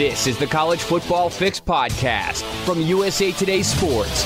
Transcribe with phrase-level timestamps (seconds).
[0.00, 4.24] This is the College Football Fix podcast from USA Today Sports.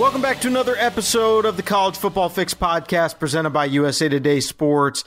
[0.00, 4.40] Welcome back to another episode of the College Football Fix podcast presented by USA Today
[4.40, 5.04] Sports.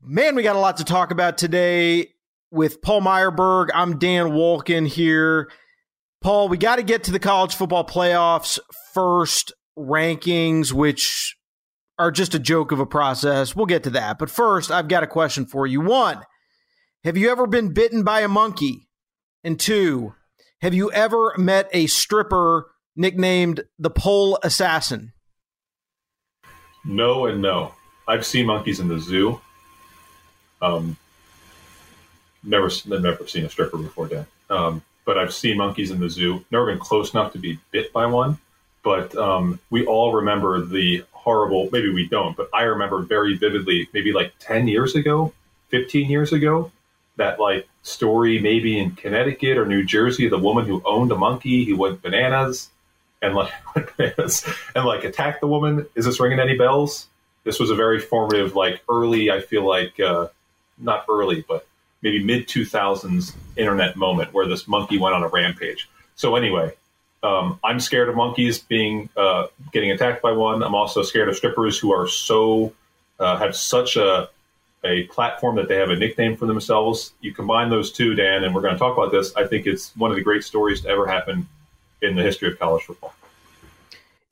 [0.00, 2.10] Man, we got a lot to talk about today
[2.52, 3.70] with Paul Myerberg.
[3.74, 5.50] I'm Dan Wolken here.
[6.20, 8.60] Paul, we got to get to the college football playoffs
[8.94, 11.34] first rankings, which
[12.00, 13.54] are just a joke of a process.
[13.54, 14.18] We'll get to that.
[14.18, 15.82] But first, I've got a question for you.
[15.82, 16.22] One,
[17.04, 18.88] have you ever been bitten by a monkey?
[19.44, 20.14] And two,
[20.62, 25.12] have you ever met a stripper nicknamed the Pole Assassin?
[26.84, 27.74] No and no.
[28.08, 29.40] I've seen monkeys in the zoo.
[30.62, 30.96] Um,
[32.42, 34.26] never, never seen a stripper before, Dan.
[34.48, 36.44] Um, but I've seen monkeys in the zoo.
[36.50, 38.38] Never been close enough to be bit by one.
[38.82, 43.88] But um, we all remember the horrible, maybe we don't, but I remember very vividly,
[43.92, 45.32] maybe like 10 years ago,
[45.68, 46.72] 15 years ago,
[47.16, 51.64] that like story maybe in Connecticut or New Jersey, the woman who owned a monkey,
[51.64, 52.70] he went bananas
[53.20, 53.52] and like
[53.96, 55.86] bananas and like attacked the woman.
[55.94, 57.06] Is this ringing any bells?
[57.44, 60.28] This was a very formative, like early, I feel like, uh,
[60.78, 61.66] not early, but
[62.00, 65.88] maybe mid 2000s internet moment where this monkey went on a rampage.
[66.16, 66.72] So anyway,
[67.22, 70.62] um, I'm scared of monkeys being uh, getting attacked by one.
[70.62, 72.72] I'm also scared of strippers who are so
[73.18, 74.28] uh, have such a
[74.82, 77.12] a platform that they have a nickname for themselves.
[77.20, 79.34] You combine those two, Dan, and we're going to talk about this.
[79.36, 81.46] I think it's one of the great stories to ever happen
[82.00, 83.14] in the history of college football.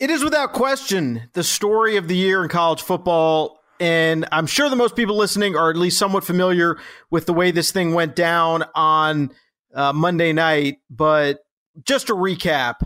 [0.00, 3.60] It is without question the story of the year in college football.
[3.80, 6.78] And I'm sure that most people listening are at least somewhat familiar
[7.10, 9.32] with the way this thing went down on
[9.74, 10.78] uh, Monday night.
[10.88, 11.44] But
[11.84, 12.76] just to recap,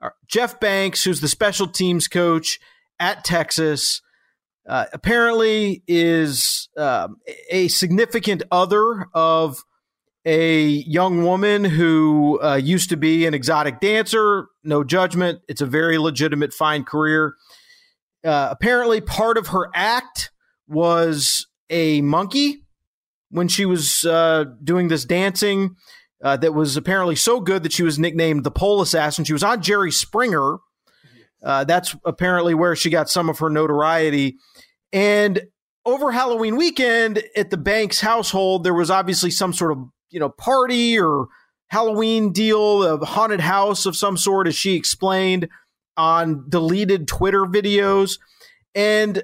[0.00, 2.58] uh, Jeff Banks, who's the special teams coach
[2.98, 4.02] at Texas,
[4.68, 7.08] uh, apparently is uh,
[7.50, 9.62] a significant other of
[10.24, 14.48] a young woman who uh, used to be an exotic dancer.
[14.64, 15.40] No judgment.
[15.48, 17.34] It's a very legitimate, fine career.
[18.24, 20.32] Uh, apparently, part of her act
[20.66, 22.64] was a monkey
[23.30, 25.76] when she was uh, doing this dancing
[26.22, 29.24] uh, that was apparently so good that she was nicknamed the pole assassin.
[29.24, 30.58] She was on Jerry Springer.
[31.42, 34.36] Uh, that's apparently where she got some of her notoriety.
[34.92, 35.42] And
[35.84, 39.78] over Halloween weekend at the Banks household, there was obviously some sort of
[40.10, 41.26] you know party or
[41.68, 45.48] Halloween deal, a haunted house of some sort, as she explained
[45.96, 48.18] on deleted Twitter videos.
[48.74, 49.22] And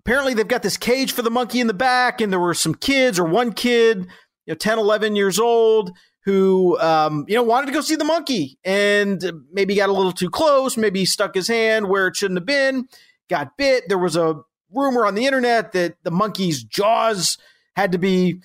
[0.00, 2.74] apparently they've got this cage for the monkey in the back, and there were some
[2.74, 4.06] kids or one kid
[4.48, 5.92] you know 10 11 years old
[6.24, 10.10] who um, you know wanted to go see the monkey and maybe got a little
[10.10, 12.88] too close maybe stuck his hand where it shouldn't have been
[13.28, 13.88] got bit.
[13.88, 14.40] There was a
[14.72, 17.38] rumor on the internet that the monkey's jaws
[17.76, 18.40] had to be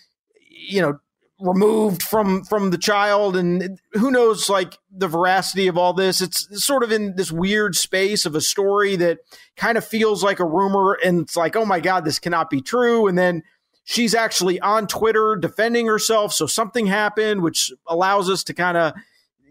[0.49, 0.99] you know
[1.39, 3.35] removed from from the child.
[3.35, 6.21] And who knows like the veracity of all this.
[6.21, 9.19] It's sort of in this weird space of a story that
[9.57, 10.97] kind of feels like a rumor.
[11.03, 13.07] And it's like oh my god this cannot be true.
[13.07, 13.43] And then
[13.83, 16.33] she's actually on Twitter defending herself.
[16.33, 18.93] So something happened, which allows us to kind of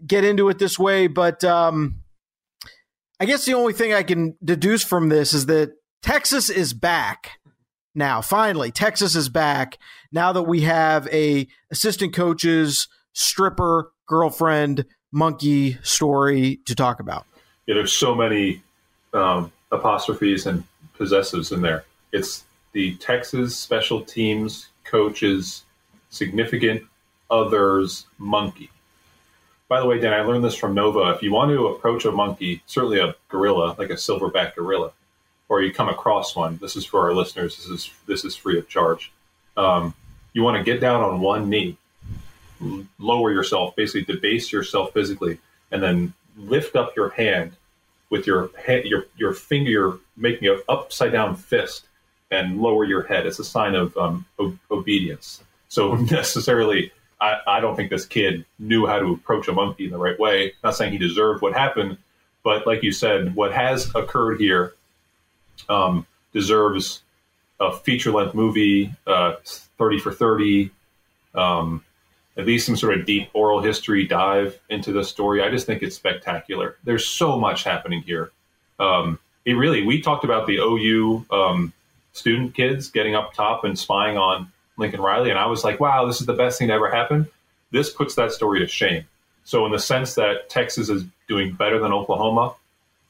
[0.05, 1.07] get into it this way.
[1.07, 2.01] But um,
[3.19, 7.39] I guess the only thing I can deduce from this is that Texas is back
[7.95, 8.21] now.
[8.21, 9.77] Finally, Texas is back
[10.11, 17.25] now that we have a assistant coach's stripper girlfriend monkey story to talk about.
[17.67, 18.61] Yeah, there's so many
[19.13, 20.63] um, apostrophes and
[20.97, 21.85] possessives in there.
[22.11, 25.63] It's the Texas special teams coaches
[26.09, 26.83] significant
[27.29, 28.69] others monkey.
[29.69, 31.11] By the way, Dan, I learned this from Nova.
[31.15, 34.91] If you want to approach a monkey, certainly a gorilla, like a silverback gorilla,
[35.49, 37.57] or you come across one, this is for our listeners.
[37.57, 39.11] This is this is free of charge.
[39.55, 39.93] Um,
[40.33, 41.77] you want to get down on one knee,
[42.99, 45.39] lower yourself, basically debase yourself physically,
[45.71, 47.53] and then lift up your hand
[48.09, 51.85] with your hand, your your finger, making an upside down fist
[52.33, 53.25] and lower your head.
[53.25, 55.43] It's a sign of um, o- obedience.
[55.69, 56.91] So necessarily,
[57.21, 60.19] I, I, don't think this kid knew how to approach a monkey in the right
[60.19, 60.53] way.
[60.63, 61.97] Not saying he deserved what happened,
[62.43, 64.73] but like you said, what has occurred here
[65.69, 67.01] um, deserves
[67.59, 69.35] a feature length movie, uh,
[69.77, 70.71] 30 for 30,
[71.35, 71.83] um,
[72.35, 75.41] at least some sort of deep oral history dive into the story.
[75.41, 76.77] I just think it's spectacular.
[76.83, 78.31] There's so much happening here.
[78.79, 81.73] Um, it really, we talked about the OU um,
[82.13, 85.29] student kids getting up top and spying on Lincoln Riley.
[85.29, 87.27] And I was like, wow, this is the best thing to ever happen.
[87.71, 89.05] This puts that story to shame.
[89.43, 92.55] So, in the sense that Texas is doing better than Oklahoma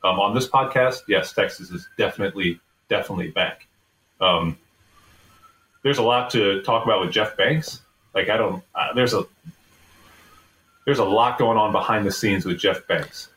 [0.03, 2.59] um, on this podcast, yes, Texas is definitely,
[2.89, 3.67] definitely back.
[4.19, 4.57] Um,
[5.83, 7.81] there's a lot to talk about with Jeff Banks.
[8.15, 9.25] Like I don't, uh, there's a
[10.85, 13.29] there's a lot going on behind the scenes with Jeff Banks,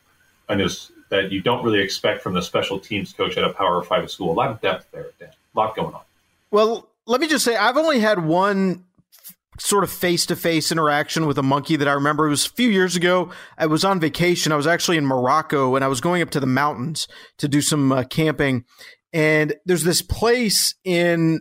[0.49, 3.83] and there's that you don't really expect from the special teams coach at a Power
[3.83, 4.33] Five school.
[4.33, 5.31] A lot of depth there, Dan.
[5.57, 6.03] Lot going on.
[6.51, 8.85] Well, let me just say, I've only had one
[9.59, 12.27] sort of face to face interaction with a monkey that I remember.
[12.27, 13.31] It was a few years ago.
[13.57, 14.53] I was on vacation.
[14.53, 17.09] I was actually in Morocco and I was going up to the mountains
[17.39, 18.65] to do some uh, camping.
[19.13, 21.41] And there's this place in,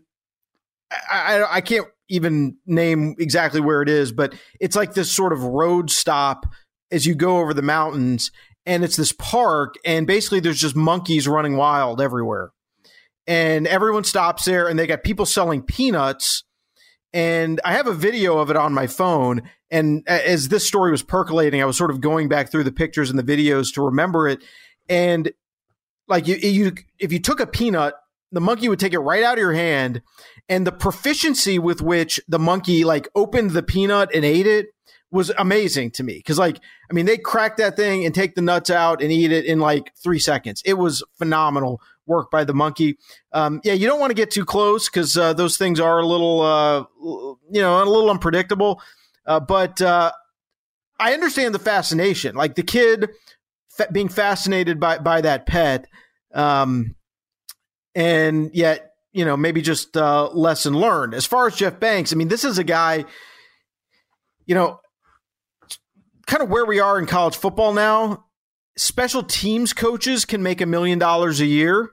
[1.11, 5.33] I, I, I can't even name exactly where it is, but it's like this sort
[5.33, 6.45] of road stop
[6.91, 8.31] as you go over the mountains.
[8.65, 9.75] And it's this park.
[9.83, 12.51] And basically, there's just monkeys running wild everywhere.
[13.27, 16.43] And everyone stops there and they got people selling peanuts
[17.15, 19.43] and I have a video of it on my phone.
[19.71, 23.09] And as this story was percolating, I was sort of going back through the pictures
[23.09, 24.43] and the videos to remember it.
[24.89, 25.31] And
[26.09, 27.93] like you, you if you took a peanut,
[28.33, 30.01] the monkey would take it right out of your hand,
[30.49, 34.67] and the proficiency with which the monkey like opened the peanut and ate it
[35.09, 36.17] was amazing to me.
[36.17, 36.59] Because like,
[36.91, 39.59] I mean, they crack that thing and take the nuts out and eat it in
[39.59, 40.61] like three seconds.
[40.65, 42.97] It was phenomenal work by the monkey.
[43.31, 46.05] Um, yeah, you don't want to get too close because uh, those things are a
[46.05, 48.81] little, uh, you know, a little unpredictable.
[49.25, 50.11] Uh, but uh,
[50.99, 53.09] I understand the fascination, like the kid
[53.69, 55.87] fa- being fascinated by by that pet,
[56.33, 56.95] um,
[57.93, 61.13] and yet you know maybe just uh, lesson learned.
[61.13, 63.05] As far as Jeff Banks, I mean, this is a guy,
[64.45, 64.79] you know,
[66.27, 68.24] kind of where we are in college football now.
[68.77, 71.91] Special teams coaches can make a million dollars a year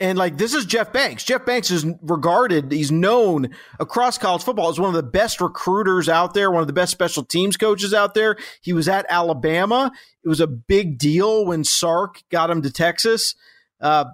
[0.00, 1.24] and like this is Jeff Banks.
[1.24, 3.50] Jeff Banks is regarded, he's known
[3.80, 6.92] across college football as one of the best recruiters out there, one of the best
[6.92, 8.36] special teams coaches out there.
[8.60, 9.90] He was at Alabama.
[10.24, 13.34] It was a big deal when Sark got him to Texas.
[13.80, 14.04] Uh,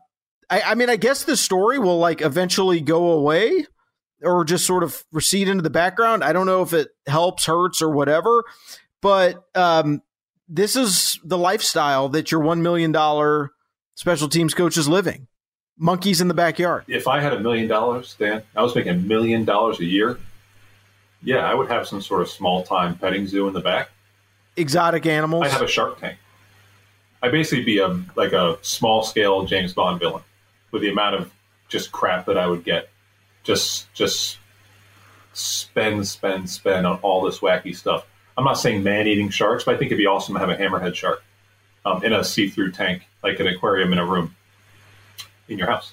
[0.49, 3.67] I, I mean, I guess the story will like eventually go away
[4.23, 6.25] or just sort of recede into the background.
[6.25, 8.45] I don't know if it helps, hurts, or whatever,
[9.03, 10.01] but um,
[10.49, 12.93] this is the lifestyle that your $1 million
[13.95, 15.27] special teams coach is living
[15.79, 16.85] monkeys in the backyard.
[16.89, 20.19] If I had a million dollars, Dan, I was making a million dollars a year.
[21.23, 23.91] Yeah, I would have some sort of small time petting zoo in the back.
[24.57, 25.47] Exotic animals.
[25.47, 26.19] I have a shark tank.
[27.23, 30.23] I'd basically be a like a small scale James Bond villain
[30.71, 31.33] with the amount of
[31.69, 32.91] just crap that I would get.
[33.43, 34.39] Just just
[35.33, 38.07] spend, spend, spend on all this wacky stuff.
[38.37, 40.57] I'm not saying man eating sharks, but I think it'd be awesome to have a
[40.57, 41.23] hammerhead shark
[41.85, 44.35] um, in a see through tank, like an aquarium in a room
[45.49, 45.93] in your house.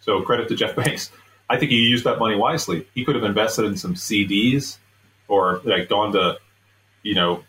[0.00, 1.10] So credit to Jeff Banks.
[1.50, 2.86] I think he used that money wisely.
[2.94, 4.78] He could have invested in some CDs
[5.28, 6.38] or like gone to,
[7.02, 7.44] you know,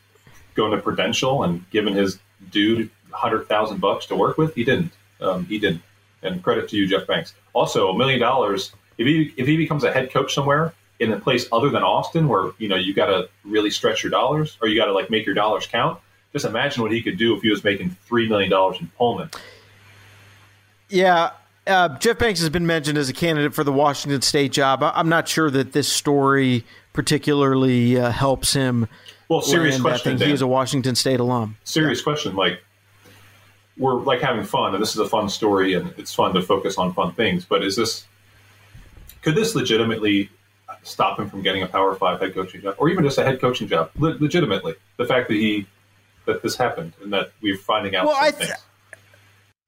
[0.56, 2.19] going to Prudential and given his
[2.51, 4.56] dude hundred thousand bucks to work with.
[4.56, 4.92] He didn't.
[5.22, 5.84] Um, he didn't.
[6.22, 7.34] And credit to you, Jeff Banks.
[7.54, 8.74] Also, a million dollars.
[8.98, 10.74] If he if he becomes a head coach somewhere
[11.04, 14.12] in a place other than Austin, where you know you got to really stretch your
[14.12, 16.00] dollars, or you got to like make your dollars count.
[16.32, 19.30] Just imagine what he could do if he was making three million dollars in Pullman.
[20.90, 21.32] Yeah,
[21.66, 24.84] uh, Jeff Banks has been mentioned as a candidate for the Washington State job.
[24.84, 28.88] I, am not sure that this story particularly uh, helps him.
[29.30, 30.18] Well, serious question.
[30.18, 31.58] He is a Washington State alum.
[31.64, 32.04] Serious yeah.
[32.04, 32.36] question.
[32.36, 32.62] Like
[33.78, 36.78] we're like having fun, and this is a fun story, and it's fun to focus
[36.78, 37.46] on fun things.
[37.46, 38.06] But is this?
[39.22, 40.30] Could this legitimately
[40.83, 43.42] stop him from getting a Power Five head coaching job, or even just a head
[43.42, 43.92] coaching job?
[43.97, 45.66] Le- legitimately, the fact that he
[46.25, 48.06] that this happened and that we're finding out.
[48.06, 48.31] Well, I.
[48.31, 48.52] Th-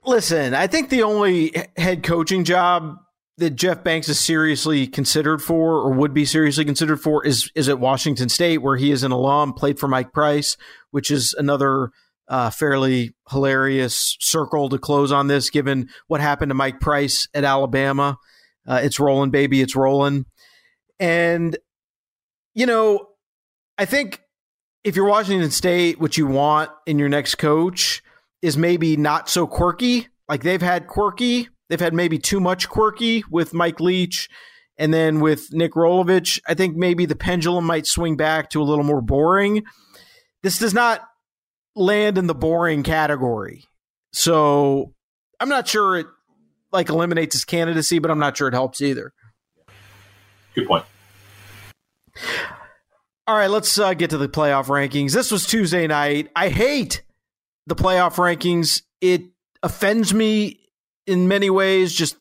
[0.05, 2.99] Listen, I think the only head coaching job
[3.37, 7.67] that Jeff Banks is seriously considered for or would be seriously considered for is is
[7.67, 10.57] at Washington State, where he is an alum, played for Mike Price,
[10.91, 11.89] which is another
[12.27, 17.43] uh, fairly hilarious circle to close on this, given what happened to Mike Price at
[17.43, 18.17] Alabama.
[18.67, 20.25] Uh, it's rolling, baby, it's rolling.
[20.99, 21.57] And,
[22.53, 23.07] you know,
[23.77, 24.21] I think
[24.83, 28.01] if you're Washington State, what you want in your next coach
[28.41, 30.07] is maybe not so quirky.
[30.29, 34.29] Like they've had quirky, they've had maybe too much quirky with Mike Leach.
[34.77, 38.63] And then with Nick Rolovich, I think maybe the pendulum might swing back to a
[38.63, 39.63] little more boring.
[40.43, 41.01] This does not
[41.75, 43.63] land in the boring category.
[44.11, 44.93] So
[45.39, 46.07] I'm not sure it
[46.71, 49.13] like eliminates his candidacy, but I'm not sure it helps either.
[50.55, 50.85] Good point.
[53.27, 55.13] All right, let's uh, get to the playoff rankings.
[55.13, 56.29] This was Tuesday night.
[56.35, 57.03] I hate
[57.67, 58.83] the playoff rankings.
[59.01, 59.23] It
[59.63, 60.59] offends me
[61.07, 62.17] in many ways, just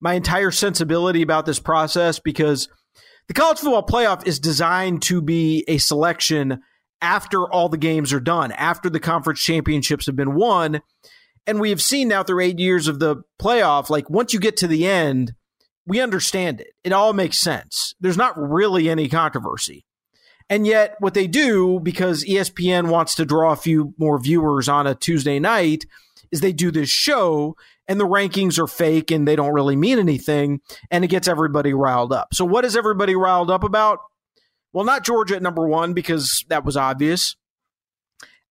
[0.00, 2.68] my entire sensibility about this process because
[3.28, 6.60] the college football playoff is designed to be a selection
[7.00, 10.80] after all the games are done, after the conference championships have been won.
[11.46, 14.56] And we have seen now through eight years of the playoff, like once you get
[14.58, 15.32] to the end,
[15.88, 16.74] we understand it.
[16.84, 17.94] It all makes sense.
[17.98, 19.86] There's not really any controversy.
[20.50, 24.86] And yet, what they do, because ESPN wants to draw a few more viewers on
[24.86, 25.84] a Tuesday night,
[26.30, 29.98] is they do this show and the rankings are fake and they don't really mean
[29.98, 32.34] anything and it gets everybody riled up.
[32.34, 34.00] So, what is everybody riled up about?
[34.72, 37.36] Well, not Georgia at number one because that was obvious.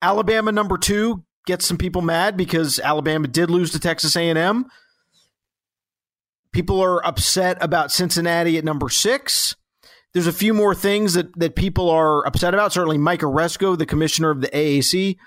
[0.01, 4.65] Alabama number two gets some people mad because Alabama did lose to Texas A&M.
[6.57, 9.55] People are upset about Cincinnati at number six.
[10.15, 12.73] There's a few more things that, that people are upset about.
[12.73, 15.17] Certainly, Mike Aresco, the commissioner of the AAC,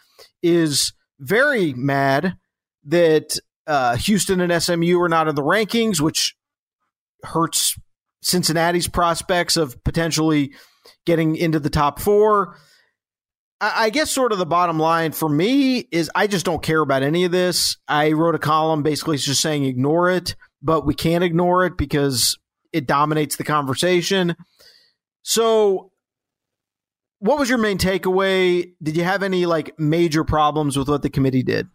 [0.42, 2.34] is very mad
[2.82, 6.34] that uh, Houston and SMU are not in the rankings, which
[7.22, 7.78] hurts
[8.22, 10.52] Cincinnati's prospects of potentially
[11.06, 12.56] getting into the top four.
[13.60, 17.04] I guess sort of the bottom line for me is I just don't care about
[17.04, 17.76] any of this.
[17.87, 22.38] I wrote a column basically just saying ignore it, but we can't ignore it because
[22.72, 24.36] it dominates the conversation.
[25.22, 25.90] So,
[27.18, 28.72] what was your main takeaway?
[28.82, 31.68] Did you have any like major problems with what the committee did?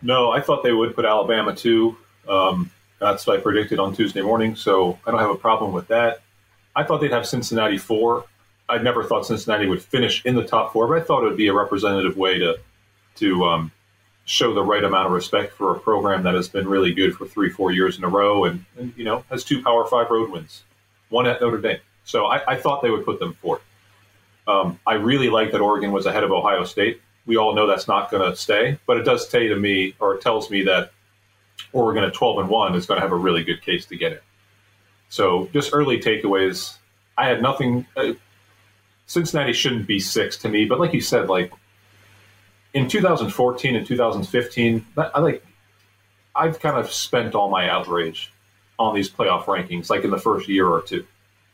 [0.00, 1.96] No, I thought they would put Alabama two.
[2.28, 2.70] Um,
[3.00, 6.22] that's what I predicted on Tuesday morning, so I don't have a problem with that.
[6.74, 8.24] I thought they'd have Cincinnati four.
[8.68, 11.36] I never thought Cincinnati would finish in the top four, but I thought it would
[11.36, 12.58] be a representative way to
[13.16, 13.72] to um,
[14.28, 17.26] show the right amount of respect for a program that has been really good for
[17.26, 20.30] three, four years in a row, and, and you know has two Power Five road
[20.30, 20.64] wins,
[21.08, 21.80] one at Notre Dame.
[22.04, 23.62] So I, I thought they would put them fourth.
[24.46, 27.00] Um, I really like that Oregon was ahead of Ohio State.
[27.26, 30.14] We all know that's not going to stay, but it does say to me, or
[30.14, 30.92] it tells me that
[31.72, 34.12] Oregon at 12 and 1 is going to have a really good case to get
[34.12, 34.22] it.
[35.10, 36.76] So, just early takeaways.
[37.16, 37.86] I had nothing.
[37.96, 38.12] Uh,
[39.06, 41.50] Cincinnati shouldn't be six to me, but like you said, like
[42.74, 45.44] in 2014 and 2015, I like
[46.34, 48.32] I've kind of spent all my outrage
[48.78, 51.04] on these playoff rankings, like in the first year or two.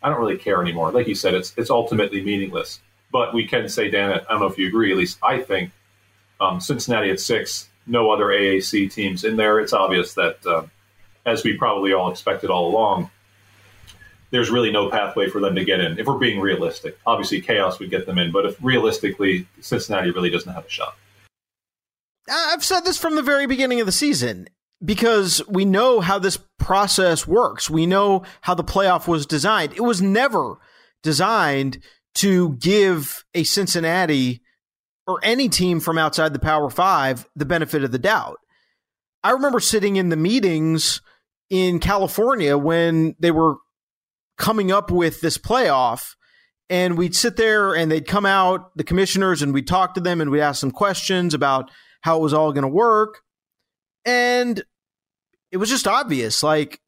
[0.02, 0.92] I don't really care anymore.
[0.92, 2.80] Like you said, it's it's ultimately meaningless.
[3.10, 4.90] But we can say, Dan, I don't know if you agree.
[4.90, 5.70] At least I think
[6.40, 9.60] um, Cincinnati at six, no other AAC teams in there.
[9.60, 10.64] It's obvious that, uh,
[11.24, 13.10] as we probably all expected all along,
[14.34, 15.96] there's really no pathway for them to get in.
[15.96, 20.28] If we're being realistic, obviously chaos would get them in, but if realistically, Cincinnati really
[20.28, 20.96] doesn't have a shot.
[22.28, 24.48] I've said this from the very beginning of the season
[24.84, 27.70] because we know how this process works.
[27.70, 29.72] We know how the playoff was designed.
[29.74, 30.56] It was never
[31.04, 31.78] designed
[32.16, 34.42] to give a Cincinnati
[35.06, 38.38] or any team from outside the Power Five the benefit of the doubt.
[39.22, 41.02] I remember sitting in the meetings
[41.50, 43.58] in California when they were
[44.36, 46.14] coming up with this playoff.
[46.70, 50.20] And we'd sit there and they'd come out, the commissioners, and we'd talk to them
[50.20, 53.20] and we'd ask them questions about how it was all going to work.
[54.04, 54.62] And
[55.52, 56.80] it was just obvious like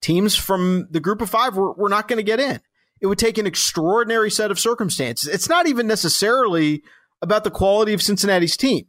[0.00, 2.60] teams from the group of five were, were not going to get in.
[3.00, 5.28] It would take an extraordinary set of circumstances.
[5.32, 6.82] It's not even necessarily
[7.20, 8.86] about the quality of Cincinnati's team.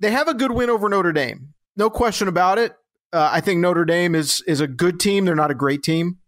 [0.00, 1.54] They have a good win over Notre Dame.
[1.76, 2.74] No question about it.
[3.12, 5.24] Uh, I think Notre Dame is is a good team.
[5.24, 6.18] They're not a great team.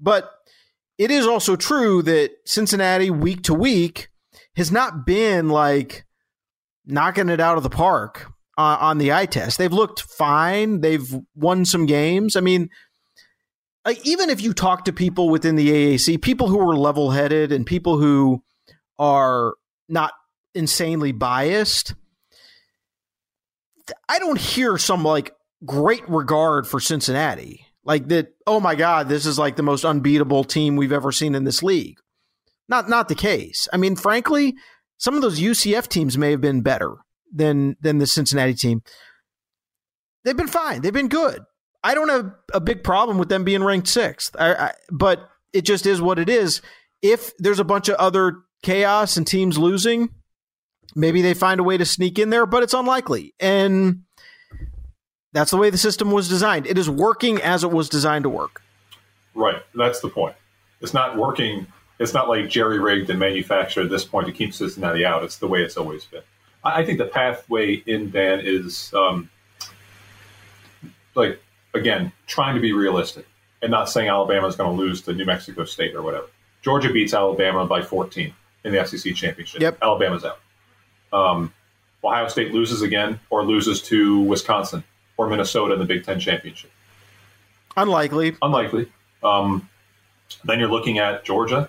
[0.00, 0.30] But
[0.98, 4.08] it is also true that Cincinnati, week to week,
[4.56, 6.04] has not been like
[6.86, 8.26] knocking it out of the park
[8.56, 9.58] uh, on the eye test.
[9.58, 10.80] They've looked fine.
[10.80, 12.36] They've won some games.
[12.36, 12.70] I mean,
[13.84, 17.52] like even if you talk to people within the AAC, people who are level headed
[17.52, 18.42] and people who
[18.98, 19.54] are
[19.88, 20.12] not
[20.54, 21.94] insanely biased,
[24.08, 25.34] I don't hear some like
[25.64, 27.65] great regard for Cincinnati.
[27.86, 31.34] Like that, oh my God, this is like the most unbeatable team we've ever seen
[31.34, 31.98] in this league.
[32.68, 33.68] Not not the case.
[33.72, 34.54] I mean, frankly,
[34.98, 36.96] some of those UCF teams may have been better
[37.32, 38.82] than than the Cincinnati team.
[40.24, 40.82] They've been fine.
[40.82, 41.42] They've been good.
[41.84, 44.34] I don't have a big problem with them being ranked sixth.
[44.36, 46.60] I, I, but it just is what it is.
[47.00, 50.08] If there's a bunch of other chaos and teams losing,
[50.96, 53.34] maybe they find a way to sneak in there, but it's unlikely.
[53.38, 54.02] And
[55.36, 56.66] that's the way the system was designed.
[56.66, 58.62] It is working as it was designed to work.
[59.34, 59.62] Right.
[59.74, 60.34] That's the point.
[60.80, 61.66] It's not working.
[61.98, 65.24] It's not like jerry rigged and manufactured at this point to keep Cincinnati out.
[65.24, 66.22] It's the way it's always been.
[66.64, 69.30] I think the pathway in Dan is um,
[71.14, 71.40] like
[71.74, 73.26] again trying to be realistic
[73.62, 76.26] and not saying Alabama is going to lose to New Mexico State or whatever.
[76.62, 79.60] Georgia beats Alabama by 14 in the SEC championship.
[79.60, 79.78] Yep.
[79.80, 80.40] Alabama's out.
[81.12, 81.52] Um,
[82.02, 84.82] Ohio State loses again or loses to Wisconsin
[85.16, 86.70] or Minnesota in the Big Ten championship?
[87.76, 88.36] Unlikely.
[88.42, 88.90] Unlikely.
[89.22, 89.68] Um,
[90.44, 91.68] then you're looking at Georgia,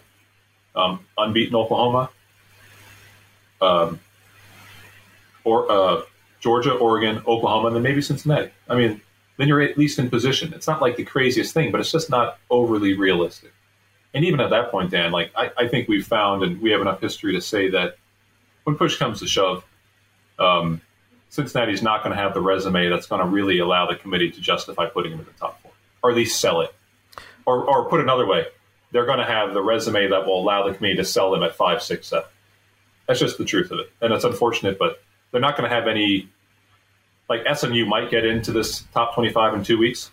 [0.75, 2.09] um, unbeaten Oklahoma,
[3.61, 3.99] um,
[5.43, 6.01] or uh,
[6.39, 8.51] Georgia, Oregon, Oklahoma, and then maybe Cincinnati.
[8.69, 9.01] I mean,
[9.37, 10.53] then you're at least in position.
[10.53, 13.53] It's not like the craziest thing, but it's just not overly realistic.
[14.13, 16.81] And even at that point, Dan, like I, I think we've found, and we have
[16.81, 17.97] enough history to say that
[18.63, 19.63] when push comes to shove,
[20.39, 20.81] um,
[21.29, 24.41] Cincinnati's not going to have the resume that's going to really allow the committee to
[24.41, 25.71] justify putting him in the top four,
[26.03, 26.73] or at least sell it.
[27.45, 28.45] Or, or put another way,
[28.91, 31.55] they're going to have the resume that will allow the committee to sell them at
[31.55, 32.29] five, six, seven.
[33.07, 35.87] That's just the truth of it, and it's unfortunate, but they're not going to have
[35.87, 36.29] any.
[37.29, 40.11] Like SMU might get into this top twenty-five in two weeks,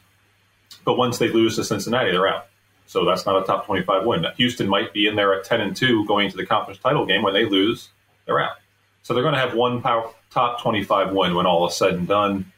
[0.85, 2.47] but once they lose to Cincinnati, they're out.
[2.87, 4.25] So that's not a top twenty-five win.
[4.37, 7.23] Houston might be in there at ten and two going to the conference title game.
[7.23, 7.89] When they lose,
[8.27, 8.57] they're out.
[9.03, 12.09] So they're going to have one power, top 25 win when all is said and
[12.09, 12.53] done.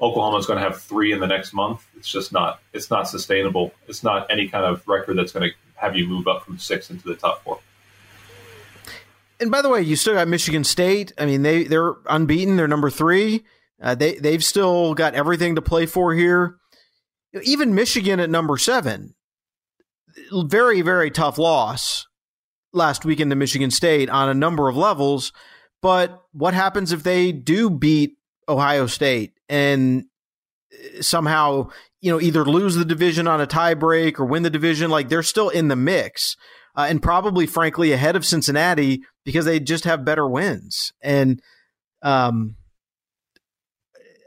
[0.00, 1.86] Oklahoma's going to have three in the next month.
[1.96, 2.60] It's just not.
[2.72, 3.72] It's not sustainable.
[3.88, 6.90] It's not any kind of record that's going to have you move up from six
[6.90, 7.58] into the top four.
[9.40, 11.12] And by the way, you still got Michigan State.
[11.18, 12.56] I mean, they they're unbeaten.
[12.56, 13.44] They're number three.
[13.80, 16.58] Uh, they they've still got everything to play for here.
[17.42, 19.14] Even Michigan at number seven,
[20.32, 22.06] very very tough loss
[22.72, 25.32] last weekend to Michigan State on a number of levels.
[25.82, 28.16] But what happens if they do beat
[28.48, 30.04] Ohio State and
[31.00, 31.70] somehow,
[32.00, 34.90] you know, either lose the division on a tiebreak or win the division?
[34.90, 36.36] Like they're still in the mix.
[36.74, 40.92] Uh, and probably, frankly, ahead of Cincinnati because they just have better wins.
[41.02, 41.42] And
[42.00, 42.56] um,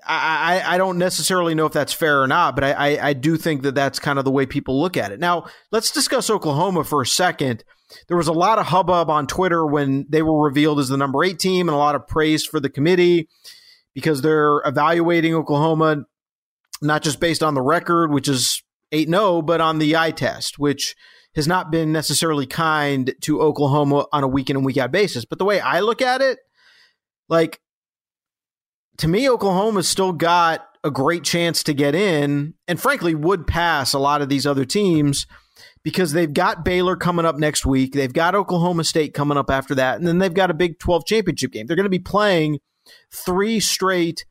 [0.07, 3.37] I, I, don't necessarily know if that's fair or not, but I, I, I do
[3.37, 5.19] think that that's kind of the way people look at it.
[5.19, 7.63] Now, let's discuss Oklahoma for a second.
[8.07, 11.23] There was a lot of hubbub on Twitter when they were revealed as the number
[11.23, 13.27] eight team and a lot of praise for the committee
[13.93, 16.05] because they're evaluating Oklahoma
[16.81, 20.59] not just based on the record, which is 8 0, but on the eye test,
[20.59, 20.95] which
[21.35, 25.25] has not been necessarily kind to Oklahoma on a week in and week out basis.
[25.25, 26.39] But the way I look at it,
[27.27, 27.59] like,
[28.97, 33.93] to me, Oklahoma's still got a great chance to get in and frankly would pass
[33.93, 35.25] a lot of these other teams
[35.85, 37.93] because they've got Baylor coming up next week.
[37.93, 39.99] They've got Oklahoma State coming up after that.
[39.99, 41.67] And then they've got a Big 12 championship game.
[41.67, 42.57] They're going to be playing
[43.11, 44.25] three straight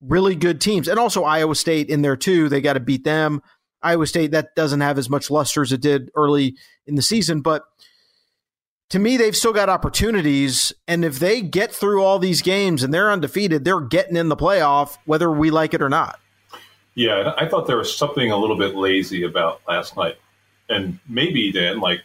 [0.00, 2.48] really good teams and also Iowa State in there too.
[2.48, 3.42] They got to beat them.
[3.82, 7.40] Iowa State, that doesn't have as much luster as it did early in the season.
[7.40, 7.64] But
[8.90, 10.72] to me, they've still got opportunities.
[10.86, 14.36] And if they get through all these games and they're undefeated, they're getting in the
[14.36, 16.20] playoff, whether we like it or not.
[16.94, 20.16] Yeah, I thought there was something a little bit lazy about last night.
[20.70, 22.02] And maybe then, like,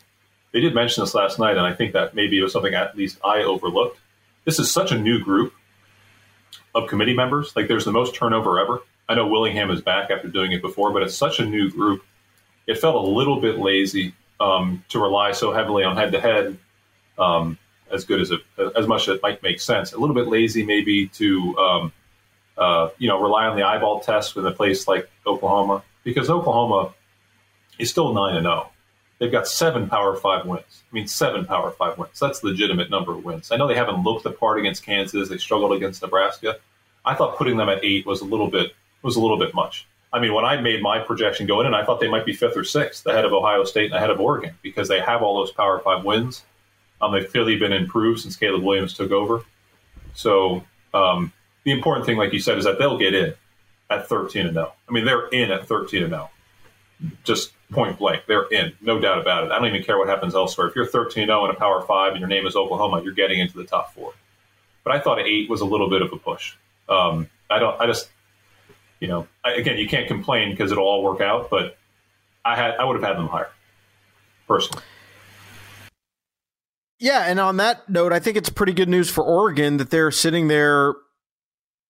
[0.52, 2.98] they did mention this last night, and I think that maybe it was something at
[2.98, 4.00] least I overlooked.
[4.44, 5.54] This is such a new group
[6.74, 7.56] of committee members.
[7.56, 8.82] Like, there's the most turnover ever.
[9.08, 12.04] I know Willingham is back after doing it before, but it's such a new group.
[12.68, 16.58] It felt a little bit lazy um, to rely so heavily on head to head
[17.92, 18.42] as good as it,
[18.76, 19.94] as much as it might make sense.
[19.94, 21.94] A little bit lazy, maybe to um,
[22.58, 26.94] uh, you know rely on the eyeball test with a place like Oklahoma because Oklahoma
[27.80, 28.68] is still nine and zero.
[28.68, 28.72] Oh.
[29.20, 30.84] They've got seven Power Five wins.
[30.92, 32.20] I mean, seven Power Five wins.
[32.20, 33.52] That's legitimate number of wins.
[33.52, 35.30] I know they haven't looked the part against Kansas.
[35.30, 36.58] They struggled against Nebraska.
[37.06, 39.88] I thought putting them at eight was a little bit was a little bit much.
[40.12, 42.58] I mean, when I made my projection going in, I thought they might be fifth
[42.58, 45.52] or sixth ahead of Ohio State and ahead of Oregon because they have all those
[45.52, 46.44] Power Five wins.
[47.02, 49.44] Um, they've clearly been improved since Caleb Williams took over.
[50.14, 51.32] So um,
[51.64, 53.34] the important thing, like you said, is that they'll get in
[53.90, 54.74] at 13 and 0.
[54.88, 56.30] I mean, they're in at 13 and 0.
[57.24, 59.52] Just point blank, they're in, no doubt about it.
[59.52, 60.68] I don't even care what happens elsewhere.
[60.68, 63.40] If you're 13 0 in a Power Five and your name is Oklahoma, you're getting
[63.40, 64.14] into the top four.
[64.84, 66.56] But I thought eight was a little bit of a push.
[66.90, 67.80] Um, I don't.
[67.80, 68.10] I just,
[69.00, 71.50] you know, I, again, you can't complain because it'll all work out.
[71.50, 71.78] But
[72.44, 73.50] I had, I would have had them higher,
[74.48, 74.84] personally.
[77.00, 80.12] Yeah, and on that note, I think it's pretty good news for Oregon that they're
[80.12, 80.94] sitting there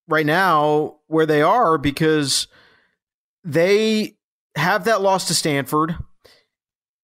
[0.08, 2.48] right now where they are because
[3.43, 4.15] they
[4.56, 5.96] have that loss to Stanford.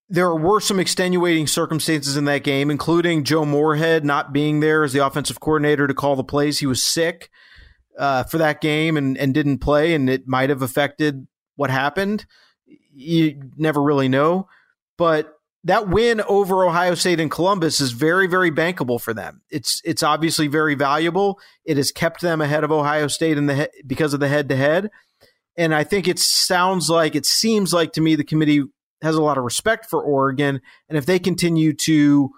[0.10, 4.92] There were some extenuating circumstances in that game, including Joe Moorhead not being there as
[4.92, 6.60] the offensive coordinator to call the plays.
[6.60, 7.30] He was sick
[7.98, 12.26] uh, for that game and, and didn't play, and it might have affected what happened.
[12.94, 14.50] You never really know.
[14.98, 15.34] But
[15.64, 19.42] that win over Ohio State and Columbus is very, very bankable for them.
[19.50, 21.40] It's it's obviously very valuable.
[21.66, 24.50] It has kept them ahead of Ohio State in the he- because of the head
[24.50, 24.90] to head,
[25.62, 28.64] and I think it sounds like it seems like to me the committee
[29.04, 32.32] has a lot of respect for Oregon, and if they continue to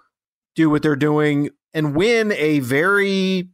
[0.54, 3.48] do what they're doing and win a very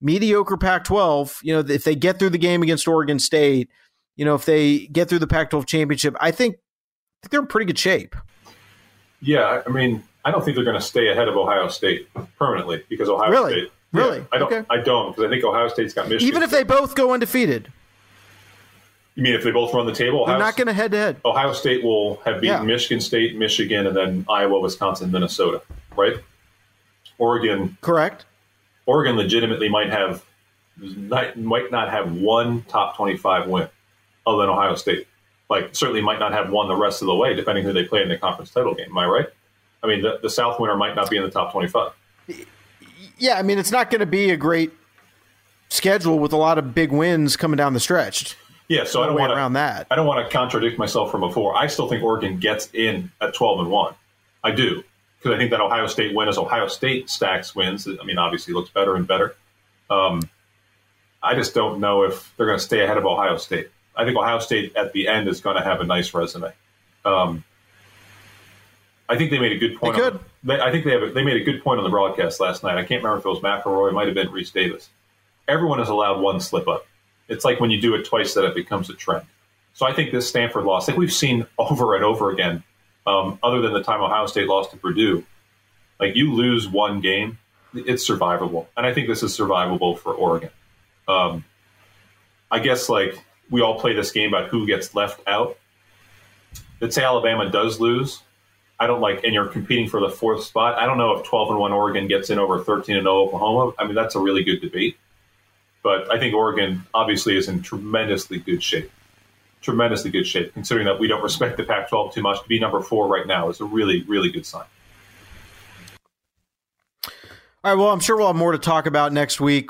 [0.00, 3.68] mediocre Pac-12, you know, if they get through the game against Oregon State,
[4.16, 7.46] you know, if they get through the Pac-12 championship, I think, I think they're in
[7.48, 8.14] pretty good shape.
[9.20, 12.84] Yeah, I mean, I don't think they're going to stay ahead of Ohio State permanently
[12.88, 13.52] because Ohio really?
[13.52, 13.72] State.
[13.92, 14.18] Really?
[14.18, 14.52] Yeah, I don't.
[14.52, 14.66] Okay.
[14.70, 16.28] I don't because I think Ohio State's got Michigan.
[16.28, 17.72] Even if they both go undefeated.
[19.14, 20.26] You mean if they both run the table?
[20.26, 21.16] They're Ohio, not going to head to head.
[21.24, 22.64] Ohio State will have beaten Yeah.
[22.64, 25.62] Michigan State, Michigan, and then Iowa, Wisconsin, Minnesota,
[25.96, 26.16] right?
[27.18, 28.24] Oregon, Correct.
[28.86, 30.24] Oregon legitimately might have
[30.76, 33.68] might, might not have one top twenty-five win,
[34.26, 35.06] other than Ohio State.
[35.48, 38.02] Like certainly might not have one the rest of the way, depending who they play
[38.02, 38.88] in the conference title game.
[38.90, 39.26] Am I right?
[39.84, 41.92] I mean, the, the South winner might not be in the top twenty-five.
[43.16, 44.72] Yeah, I mean, it's not going to be a great
[45.68, 48.36] schedule with a lot of big wins coming down the stretch.
[48.68, 49.86] Yeah, so I don't want to around that.
[49.90, 51.54] I don't want to contradict myself from before.
[51.56, 53.94] I still think Oregon gets in at twelve and one.
[54.42, 54.82] I do
[55.18, 57.86] because I think that Ohio State win as Ohio State stacks wins.
[57.86, 59.36] I mean, obviously, looks better and better.
[59.90, 60.28] Um,
[61.22, 63.68] I just don't know if they're going to stay ahead of Ohio State.
[63.96, 66.52] I think Ohio State at the end is going to have a nice resume.
[67.04, 67.44] Um,
[69.08, 69.96] I think they made a good point.
[69.96, 71.02] They on- they- I think they have.
[71.02, 72.76] A, they made a good point on the broadcast last night.
[72.78, 73.90] I can't remember if it was McElroy.
[73.90, 74.88] It might have been Rece Davis.
[75.48, 76.86] Everyone is allowed one slip up.
[77.28, 79.26] It's like when you do it twice that it becomes a trend.
[79.72, 82.62] So I think this Stanford loss, like we've seen over and over again,
[83.06, 85.24] um, other than the time Ohio State lost to Purdue,
[86.00, 87.38] like you lose one game,
[87.74, 90.50] it's survivable, and I think this is survivable for Oregon.
[91.08, 91.44] Um,
[92.50, 93.18] I guess like
[93.50, 95.58] we all play this game about who gets left out.
[96.80, 98.22] Let's say Alabama does lose.
[98.78, 100.76] I don't like, and you're competing for the fourth spot.
[100.76, 103.72] I don't know if 12 and one Oregon gets in over 13 and 0 Oklahoma.
[103.78, 104.96] I mean, that's a really good debate.
[105.84, 108.90] But I think Oregon obviously is in tremendously good shape.
[109.60, 112.42] Tremendously good shape, considering that we don't respect the Pac 12 too much.
[112.42, 114.64] To be number four right now is a really, really good sign.
[117.06, 117.12] All
[117.72, 117.74] right.
[117.74, 119.68] Well, I'm sure we'll have more to talk about next week,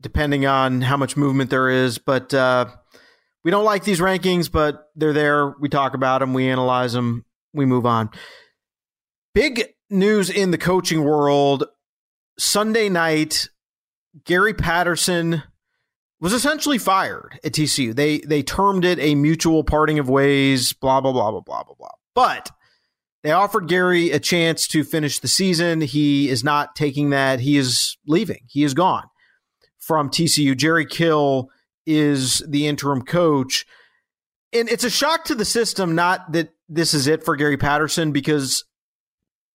[0.00, 1.98] depending on how much movement there is.
[1.98, 2.66] But uh,
[3.44, 5.54] we don't like these rankings, but they're there.
[5.60, 8.10] We talk about them, we analyze them, we move on.
[9.34, 11.64] Big news in the coaching world
[12.38, 13.48] Sunday night,
[14.24, 15.42] Gary Patterson
[16.20, 17.94] was essentially fired at TCU.
[17.94, 21.74] They they termed it a mutual parting of ways, blah blah blah blah blah blah
[21.78, 21.90] blah.
[22.14, 22.50] But
[23.22, 25.80] they offered Gary a chance to finish the season.
[25.80, 27.40] He is not taking that.
[27.40, 28.44] He is leaving.
[28.48, 29.08] He is gone
[29.78, 30.56] from TCU.
[30.56, 31.50] Jerry Kill
[31.86, 33.66] is the interim coach.
[34.52, 38.10] And it's a shock to the system, not that this is it for Gary Patterson,
[38.10, 38.64] because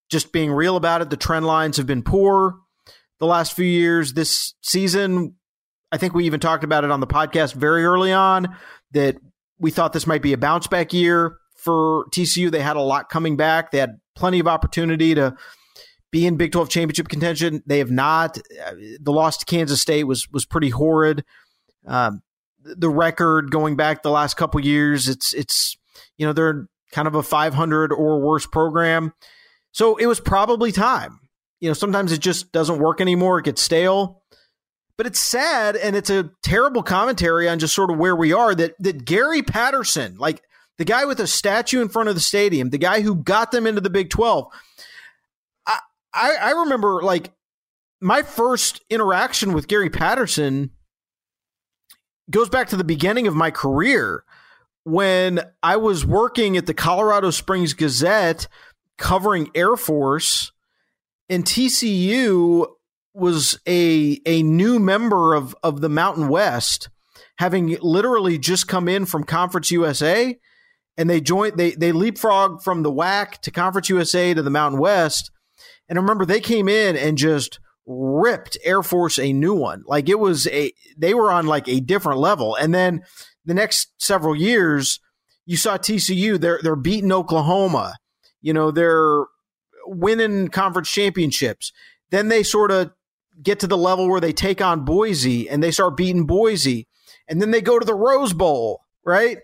[0.09, 2.55] just being real about it, the trend lines have been poor
[3.19, 4.13] the last few years.
[4.13, 5.35] This season,
[5.95, 8.53] I think we even talked about it on the podcast very early on
[8.91, 9.15] that
[9.57, 12.51] we thought this might be a bounce back year for TCU.
[12.51, 13.71] They had a lot coming back.
[13.71, 15.37] They had plenty of opportunity to
[16.11, 17.63] be in Big 12 championship contention.
[17.65, 18.37] They have not.
[18.99, 21.23] The loss to Kansas State was was pretty horrid.
[21.87, 22.23] Um,
[22.59, 25.77] the record going back the last couple years, it's it's
[26.17, 29.13] you know they're kind of a 500 or worse program.
[29.71, 31.21] So it was probably time.
[31.61, 33.39] You know, sometimes it just doesn't work anymore.
[33.39, 34.23] It gets stale.
[34.97, 38.55] But it's sad and it's a terrible commentary on just sort of where we are
[38.55, 40.41] that that Gary Patterson, like
[40.77, 43.67] the guy with a statue in front of the stadium, the guy who got them
[43.67, 44.47] into the Big 12.
[45.67, 45.79] I
[46.13, 47.31] I, I remember like
[47.99, 50.71] my first interaction with Gary Patterson
[52.29, 54.23] goes back to the beginning of my career
[54.83, 58.47] when I was working at the Colorado Springs Gazette
[58.97, 60.51] covering Air Force
[61.29, 62.67] and TCU
[63.15, 66.89] was a a new member of of the Mountain West
[67.37, 70.37] having literally just come in from Conference USA
[70.97, 74.79] and they joined they they leapfrog from the WAC to Conference USA to the Mountain
[74.79, 75.31] West.
[75.87, 79.83] And I remember they came in and just ripped Air Force a new one.
[79.85, 82.55] Like it was a they were on like a different level.
[82.55, 83.03] And then
[83.45, 84.99] the next several years
[85.45, 87.95] you saw TCU they're they're beating Oklahoma.
[88.41, 89.25] You know they're
[89.85, 91.71] winning conference championships.
[92.11, 92.91] Then they sort of
[93.41, 96.87] get to the level where they take on Boise and they start beating Boise.
[97.27, 99.39] And then they go to the Rose Bowl, right?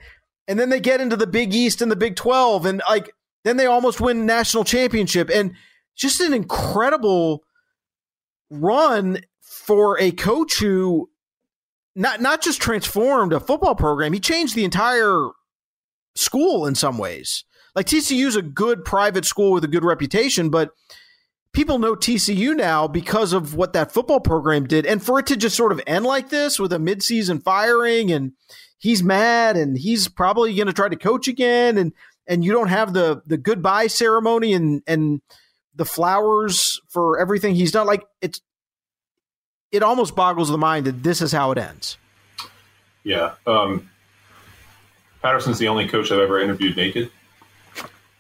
[0.48, 3.12] And then they get into the Big East and the Big 12 and like
[3.44, 5.54] then they almost win national championship and
[5.96, 7.44] just an incredible
[8.50, 11.10] run for a coach who
[11.96, 15.30] not not just transformed a football program, he changed the entire
[16.16, 17.44] school in some ways.
[17.76, 20.72] Like TCU is a good private school with a good reputation, but
[21.54, 24.86] people know TCU now because of what that football program did.
[24.86, 28.34] And for it to just sort of end like this with a midseason firing and
[28.80, 31.94] he's mad and he's probably going to try to coach again and
[32.28, 35.22] and you don't have the the goodbye ceremony and and
[35.76, 38.42] the flowers for everything he's done like it's
[39.72, 41.98] it almost boggles the mind that this is how it ends.
[43.04, 43.34] Yeah.
[43.48, 43.90] Um,
[45.22, 47.10] Patterson's the only coach I've ever interviewed naked.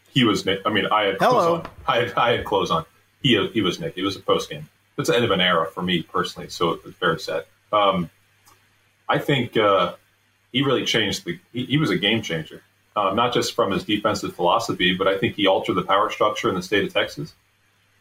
[0.09, 0.47] He was.
[0.47, 1.55] I mean, I had clothes Hello.
[1.55, 1.67] on.
[1.87, 2.85] I had, I had clothes on.
[3.21, 3.97] He he was naked.
[3.97, 4.69] It was a post game.
[4.97, 6.49] It's the end of an era for me personally.
[6.49, 7.45] So it was very sad.
[7.71, 8.09] Um,
[9.07, 9.95] I think uh,
[10.51, 11.39] he really changed the.
[11.53, 12.61] He, he was a game changer,
[12.95, 16.49] um, not just from his defensive philosophy, but I think he altered the power structure
[16.49, 17.33] in the state of Texas,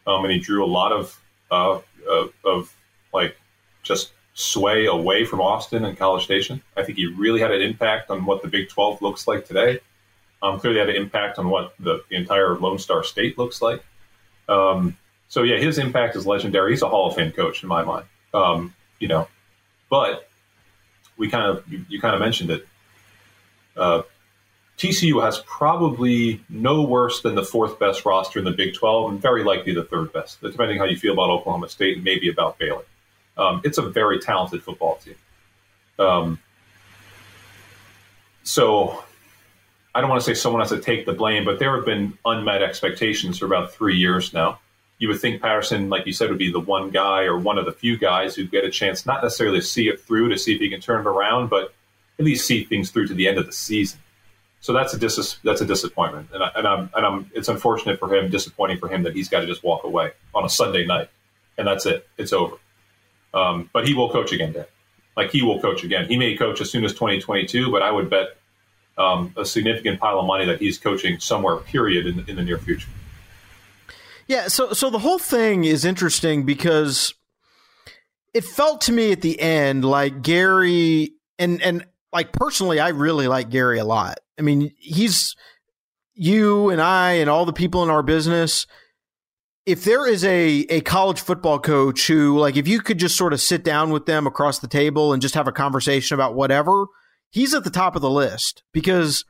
[0.06, 2.76] um, and he drew a lot of uh, of, of
[3.12, 3.36] like
[3.82, 6.62] just sway away from Austin and College Station.
[6.76, 9.80] I think he really had an impact on what the Big 12 looks like today.
[10.42, 13.84] Um, clearly had an impact on what the, the entire Lone Star State looks like.
[14.48, 14.96] Um,
[15.30, 16.72] so yeah, his impact is legendary.
[16.72, 18.04] He's a Hall of Fame coach in my mind.
[18.34, 19.28] Um, you know,
[19.88, 20.28] but
[21.16, 22.66] we kind of you, you kind of mentioned it.
[23.76, 24.02] Uh,
[24.76, 29.22] TCU has probably no worse than the fourth best roster in the Big 12, and
[29.22, 32.58] very likely the third best, depending how you feel about Oklahoma State and maybe about
[32.58, 32.82] Baylor.
[33.36, 35.14] Um, it's a very talented football team.
[35.98, 36.38] Um,
[38.42, 39.04] so
[39.94, 42.18] I don't want to say someone has to take the blame, but there have been
[42.24, 44.58] unmet expectations for about three years now.
[45.00, 47.64] You would think Patterson, like you said, would be the one guy or one of
[47.64, 50.54] the few guys who get a chance not necessarily to see it through to see
[50.54, 51.74] if he can turn it around, but
[52.18, 53.98] at least see things through to the end of the season.
[54.60, 57.98] So that's a dis- that's a disappointment, and, I, and I'm and I'm it's unfortunate
[57.98, 60.84] for him, disappointing for him that he's got to just walk away on a Sunday
[60.84, 61.08] night,
[61.56, 62.06] and that's it.
[62.18, 62.56] It's over.
[63.32, 64.66] Um, but he will coach again, Dan.
[65.16, 66.06] Like he will coach again.
[66.08, 68.36] He may coach as soon as 2022, but I would bet
[68.98, 72.58] um, a significant pile of money that he's coaching somewhere, period, in, in the near
[72.58, 72.88] future.
[74.30, 74.46] Yeah.
[74.46, 77.14] So, so the whole thing is interesting because
[78.32, 83.26] it felt to me at the end like Gary and and like personally, I really
[83.26, 84.20] like Gary a lot.
[84.38, 85.34] I mean, he's
[86.14, 88.68] you and I and all the people in our business
[89.66, 93.32] if there is a a college football coach who like if you could just sort
[93.32, 96.86] of sit down with them across the table and just have a conversation about whatever,
[97.30, 99.24] he's at the top of the list because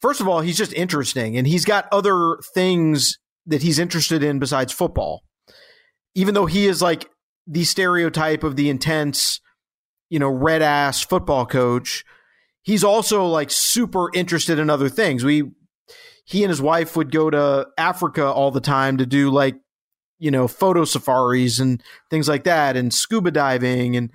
[0.00, 3.18] first of all, he's just interesting and he's got other things
[3.50, 5.24] that he's interested in besides football.
[6.14, 7.10] Even though he is like
[7.46, 9.40] the stereotype of the intense,
[10.08, 12.04] you know, red ass football coach,
[12.62, 15.24] he's also like super interested in other things.
[15.24, 15.50] We
[16.24, 19.56] he and his wife would go to Africa all the time to do like,
[20.20, 23.96] you know, photo safaris and things like that and scuba diving.
[23.96, 24.10] And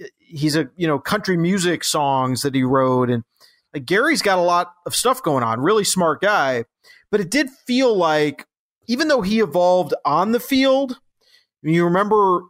[0.00, 3.10] eh, he's a, you know, country music songs that he wrote.
[3.10, 3.22] And
[3.74, 6.64] like Gary's got a lot of stuff going on, really smart guy.
[7.10, 8.46] But it did feel like,
[8.86, 10.98] even though he evolved on the field,
[11.62, 12.42] you remember,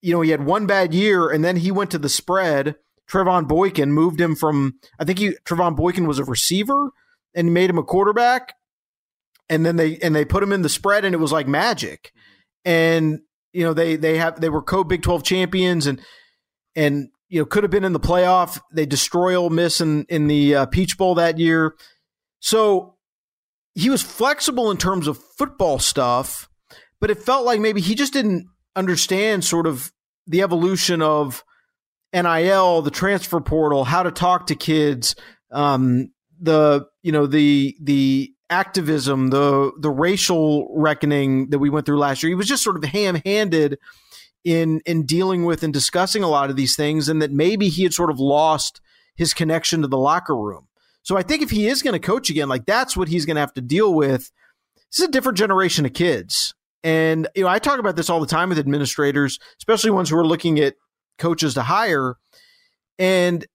[0.00, 2.76] you know, he had one bad year and then he went to the spread.
[3.08, 6.90] Trevone Boykin moved him from, I think he, Trevone Boykin was a receiver
[7.34, 8.54] and made him a quarterback.
[9.48, 12.12] And then they and they put him in the spread and it was like magic.
[12.64, 13.20] And
[13.52, 16.00] you know they they have they were co Big 12 champions and
[16.74, 18.60] and you know could have been in the playoff.
[18.72, 21.74] They destroy Ole Miss in in the uh, Peach Bowl that year.
[22.40, 22.94] So
[23.74, 26.48] he was flexible in terms of football stuff
[27.00, 29.92] but it felt like maybe he just didn't understand sort of
[30.26, 31.44] the evolution of
[32.12, 35.14] NIL the transfer portal how to talk to kids
[35.50, 41.98] um, the you know the the activism, the the racial reckoning that we went through
[41.98, 42.28] last year.
[42.28, 43.78] He was just sort of ham handed
[44.44, 47.82] in in dealing with and discussing a lot of these things, and that maybe he
[47.82, 48.80] had sort of lost
[49.16, 50.68] his connection to the locker room.
[51.02, 53.36] So I think if he is going to coach again, like that's what he's going
[53.36, 54.30] to have to deal with.
[54.90, 56.54] This is a different generation of kids.
[56.84, 60.16] And you know, I talk about this all the time with administrators, especially ones who
[60.16, 60.74] are looking at
[61.18, 62.16] coaches to hire.
[62.98, 63.46] And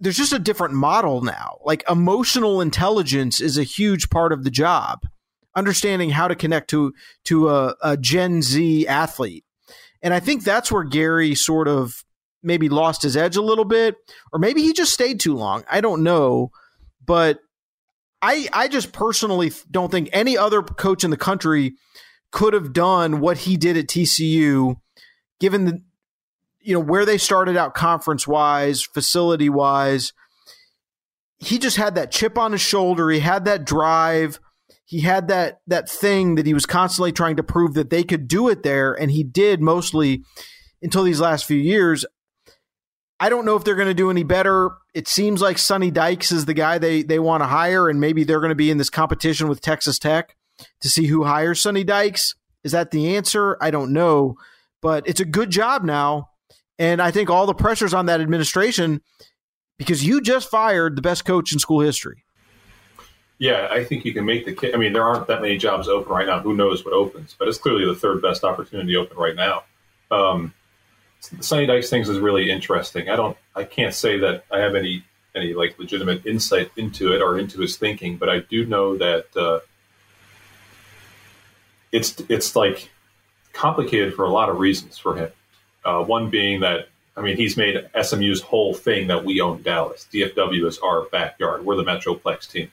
[0.00, 1.58] there's just a different model now.
[1.64, 5.06] Like emotional intelligence is a huge part of the job.
[5.54, 6.92] Understanding how to connect to
[7.24, 9.44] to a, a Gen Z athlete.
[10.02, 12.04] And I think that's where Gary sort of
[12.42, 13.96] maybe lost his edge a little bit,
[14.32, 15.62] or maybe he just stayed too long.
[15.70, 16.50] I don't know.
[17.04, 17.40] But
[18.20, 21.74] I I just personally don't think any other coach in the country
[22.30, 24.76] could have done what he did at TCU,
[25.40, 25.82] given the
[26.60, 30.12] you know where they started out conference wise, facility wise.
[31.38, 33.10] He just had that chip on his shoulder.
[33.10, 34.38] He had that drive.
[34.84, 38.28] He had that that thing that he was constantly trying to prove that they could
[38.28, 40.22] do it there, and he did mostly
[40.80, 42.04] until these last few years.
[43.18, 44.70] I don't know if they're going to do any better.
[44.94, 48.24] It seems like Sonny Dykes is the guy they they want to hire, and maybe
[48.24, 50.36] they're going to be in this competition with Texas Tech
[50.80, 52.34] to see who hires Sonny Dykes.
[52.62, 53.56] Is that the answer?
[53.60, 54.36] I don't know,
[54.80, 56.28] but it's a good job now
[56.82, 59.02] and I think all the pressure's on that administration
[59.78, 62.24] because you just fired the best coach in school history.
[63.38, 64.72] Yeah, I think you can make the case.
[64.74, 66.40] I mean, there aren't that many jobs open right now.
[66.40, 67.36] Who knows what opens?
[67.38, 69.62] But it's clearly the third best opportunity open right now.
[70.10, 70.54] Um,
[71.28, 73.08] the Sonny Dykes things is really interesting.
[73.08, 75.04] I don't, I can't say that I have any
[75.34, 79.36] any like legitimate insight into it or into his thinking, but I do know that
[79.36, 79.60] uh,
[81.90, 82.90] it's it's like
[83.52, 85.30] complicated for a lot of reasons for him.
[85.84, 90.06] Uh, one being that I mean, he's made SMU's whole thing that we own Dallas.
[90.12, 91.64] DFW is our backyard.
[91.64, 92.72] We're the Metroplex team.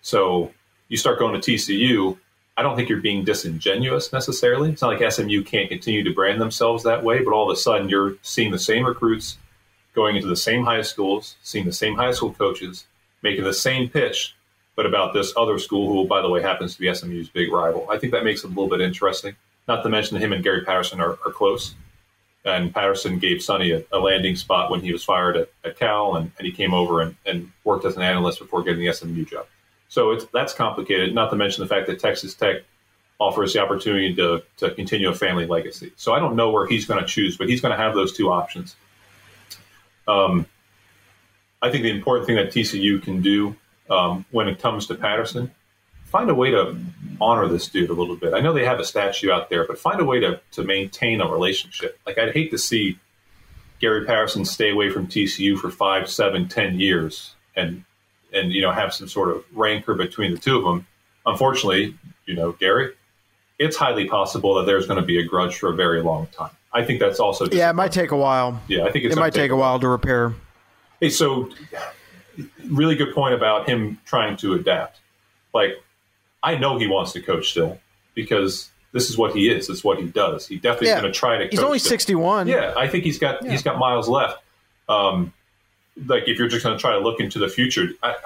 [0.00, 0.52] So
[0.88, 2.16] you start going to TCU.
[2.56, 4.70] I don't think you're being disingenuous necessarily.
[4.70, 7.58] It's not like SMU can't continue to brand themselves that way, but all of a
[7.58, 9.38] sudden you're seeing the same recruits
[9.94, 12.86] going into the same high schools, seeing the same high school coaches,
[13.22, 14.34] making the same pitch,
[14.76, 17.86] but about this other school who, by the way, happens to be SMU's big rival.
[17.90, 19.36] I think that makes it a little bit interesting.
[19.66, 21.74] Not to mention that him and Gary Patterson are, are close.
[22.44, 26.16] And Patterson gave Sonny a, a, landing spot when he was fired at, at Cal,
[26.16, 29.24] and, and, he came over and, and, worked as an analyst before getting the SMU
[29.24, 29.46] job.
[29.94, 32.62] So it's, that's complicated, not to mention the fact that Texas Tech
[33.20, 35.92] offers the opportunity to, to continue a family legacy.
[35.94, 38.12] So I don't know where he's going to choose, but he's going to have those
[38.12, 38.74] two options.
[40.08, 40.46] Um,
[41.62, 43.54] I think the important thing that TCU can do
[43.88, 45.52] um, when it comes to Patterson
[46.06, 46.76] find a way to
[47.20, 48.34] honor this dude a little bit.
[48.34, 51.20] I know they have a statue out there, but find a way to, to maintain
[51.20, 52.00] a relationship.
[52.04, 52.98] Like I'd hate to see
[53.78, 57.84] Gary Patterson stay away from TCU for five, seven, ten years and
[58.34, 60.86] and you know have some sort of rancor between the two of them.
[61.26, 62.92] Unfortunately, you know, Gary,
[63.58, 66.50] it's highly possible that there's going to be a grudge for a very long time.
[66.72, 68.60] I think that's also yeah, it might take a while.
[68.68, 70.34] Yeah, I think it might take a while to repair.
[71.00, 71.50] Hey, so
[72.68, 75.00] really good point about him trying to adapt.
[75.52, 75.74] Like
[76.42, 77.78] I know he wants to coach still
[78.14, 79.70] because this is what he is.
[79.70, 80.46] It's what he does.
[80.46, 81.00] He definitely yeah.
[81.00, 81.48] going to try to.
[81.48, 82.48] He's only sixty one.
[82.48, 83.52] Yeah, I think he's got yeah.
[83.52, 84.42] he's got miles left.
[84.88, 85.32] Um,
[86.06, 88.16] like if you're just going to try to look into the future, I,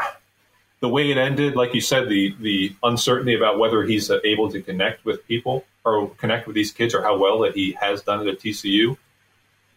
[0.80, 4.60] the way it ended, like you said, the the uncertainty about whether he's able to
[4.62, 8.26] connect with people or connect with these kids or how well that he has done
[8.26, 8.96] it at TCU.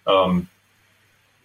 [0.07, 0.49] Um,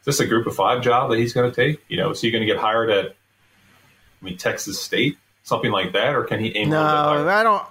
[0.00, 1.84] is this a group of five job that he's going to take?
[1.88, 5.18] You know, is he going to get hired at, I mean, Texas State?
[5.46, 6.70] something like that, or can he aim?
[6.70, 7.62] No, I don't.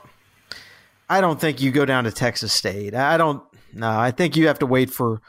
[1.07, 2.95] I don't think you go down to Texas State.
[2.95, 3.43] I don't.
[3.73, 5.21] No, I think you have to wait for.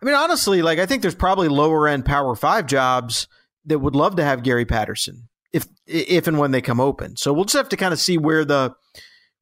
[0.00, 3.28] I mean, honestly, like I think there's probably lower end Power Five jobs
[3.66, 7.16] that would love to have Gary Patterson if if and when they come open.
[7.16, 8.74] So we'll just have to kind of see where the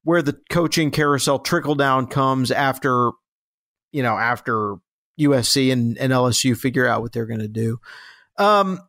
[0.04, 3.12] where the coaching carousel trickle down comes after
[3.92, 4.76] you know after
[5.20, 7.78] USC and, and LSU figure out what they're going to do.
[8.38, 8.80] Um,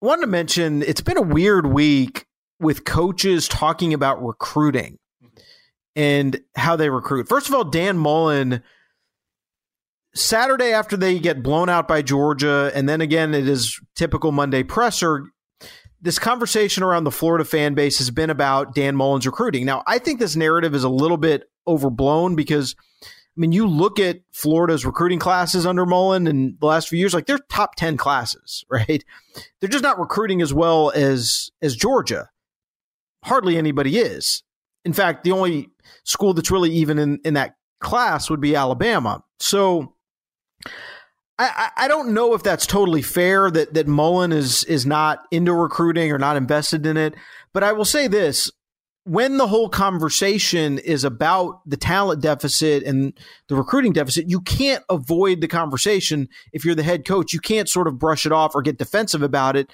[0.00, 2.26] wanted to mention it's been a weird week
[2.58, 4.98] with coaches talking about recruiting
[5.94, 7.28] and how they recruit.
[7.28, 8.62] First of all, Dan Mullen,
[10.14, 14.62] Saturday after they get blown out by Georgia, and then again, it is typical Monday
[14.62, 15.24] presser.
[16.00, 19.66] This conversation around the Florida fan base has been about Dan Mullen's recruiting.
[19.66, 24.00] Now, I think this narrative is a little bit overblown because, I mean, you look
[24.00, 27.96] at Florida's recruiting classes under Mullen in the last few years, like they're top 10
[27.96, 29.04] classes, right?
[29.60, 32.30] They're just not recruiting as well as as Georgia
[33.24, 34.42] hardly anybody is.
[34.84, 35.68] In fact, the only
[36.04, 39.22] school that's really even in, in that class would be Alabama.
[39.38, 39.94] So
[41.38, 45.54] I, I don't know if that's totally fair that that Mullen is is not into
[45.54, 47.14] recruiting or not invested in it.
[47.54, 48.50] But I will say this:
[49.04, 53.18] when the whole conversation is about the talent deficit and
[53.48, 57.32] the recruiting deficit, you can't avoid the conversation if you're the head coach.
[57.32, 59.70] You can't sort of brush it off or get defensive about it.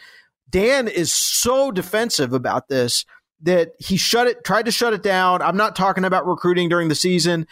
[0.49, 3.05] Dan is so defensive about this
[3.43, 5.43] that he shut it, tried to shut it down.
[5.43, 7.47] I'm not talking about recruiting during the season.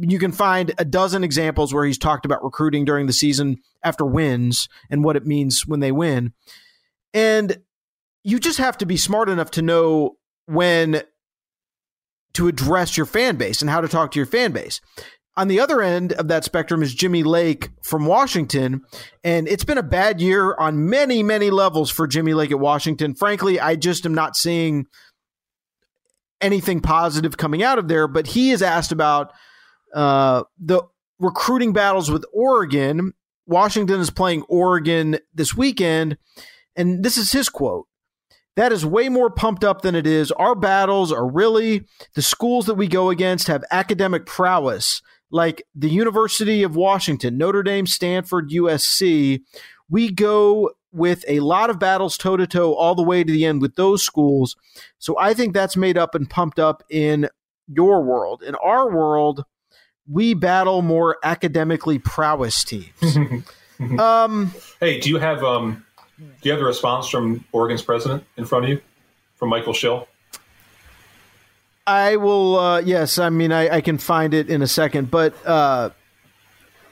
[0.00, 4.04] You can find a dozen examples where he's talked about recruiting during the season after
[4.04, 6.32] wins and what it means when they win.
[7.14, 7.58] And
[8.24, 11.02] you just have to be smart enough to know when
[12.34, 14.80] to address your fan base and how to talk to your fan base.
[15.36, 18.82] On the other end of that spectrum is Jimmy Lake from Washington.
[19.22, 23.14] And it's been a bad year on many, many levels for Jimmy Lake at Washington.
[23.14, 24.86] Frankly, I just am not seeing
[26.40, 28.08] anything positive coming out of there.
[28.08, 29.32] But he is asked about
[29.94, 30.82] uh, the
[31.18, 33.12] recruiting battles with Oregon.
[33.46, 36.18] Washington is playing Oregon this weekend.
[36.76, 37.86] And this is his quote
[38.56, 40.32] that is way more pumped up than it is.
[40.32, 45.88] Our battles are really the schools that we go against have academic prowess like the
[45.88, 49.42] University of Washington, Notre Dame, Stanford, USC,
[49.88, 53.44] we go with a lot of battles toe to toe all the way to the
[53.44, 54.56] end with those schools.
[54.98, 57.28] So I think that's made up and pumped up in
[57.66, 58.42] your world.
[58.42, 59.44] In our world,
[60.10, 63.16] we battle more academically prowess teams.
[63.98, 65.84] um, hey, do you have um,
[66.18, 68.80] do you have the response from Oregon's president in front of you,
[69.36, 70.08] from Michael Schill?
[71.86, 72.58] I will.
[72.58, 75.90] Uh, yes, I mean I, I, can find it in a second, but uh,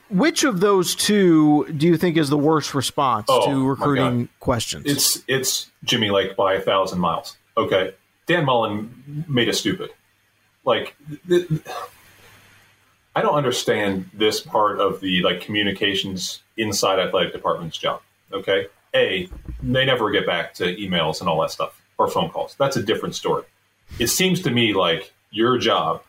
[0.08, 4.84] which of those two do you think is the worst response oh, to recruiting questions?
[4.86, 7.36] It's it's Jimmy Lake by a thousand miles.
[7.58, 7.92] Okay,
[8.26, 9.90] Dan Mullen made us stupid.
[10.64, 10.96] Like,
[13.16, 18.02] I don't understand this part of the like communications inside athletic department's job.
[18.30, 19.28] Okay, a
[19.62, 22.54] they never get back to emails and all that stuff or phone calls.
[22.58, 23.44] That's a different story.
[23.98, 26.02] It seems to me like your job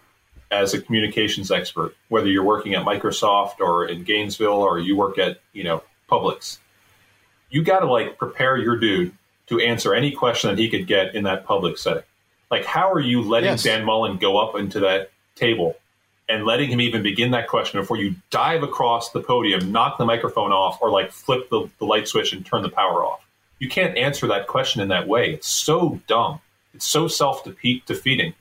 [0.52, 5.18] as a communications expert, whether you're working at Microsoft or in Gainesville or you work
[5.18, 6.58] at you know Publix,
[7.50, 9.14] you got to like prepare your dude
[9.48, 12.04] to answer any question that he could get in that public setting.
[12.52, 13.64] Like, how are you letting yes.
[13.64, 15.78] Dan Mullen go up into that table
[16.30, 20.06] and letting him even begin that question before you dive across the podium, knock the
[20.06, 23.26] microphone off, or like flip the, the light switch and turn the power off?
[23.60, 25.34] You can't answer that question in that way.
[25.34, 26.40] It's so dumb.
[26.74, 28.34] It's so self defeating.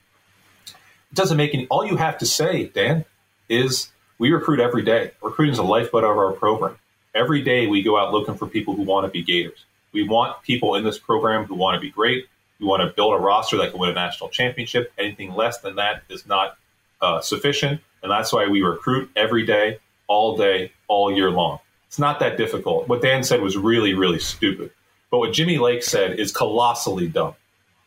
[0.67, 1.65] It doesn't make any.
[1.67, 3.05] All you have to say, Dan,
[3.49, 5.11] is we recruit every day.
[5.21, 6.77] Recruiting is the lifeblood of our program.
[7.15, 9.65] Every day we go out looking for people who want to be Gators.
[9.91, 12.27] We want people in this program who want to be great.
[12.59, 14.91] We want to build a roster that can win a national championship.
[14.97, 16.57] Anything less than that is not
[17.01, 17.81] uh, sufficient.
[18.03, 21.59] And that's why we recruit every day, all day, all year long.
[21.87, 22.87] It's not that difficult.
[22.87, 24.71] What Dan said was really, really stupid.
[25.09, 27.35] But what Jimmy Lake said is colossally dumb,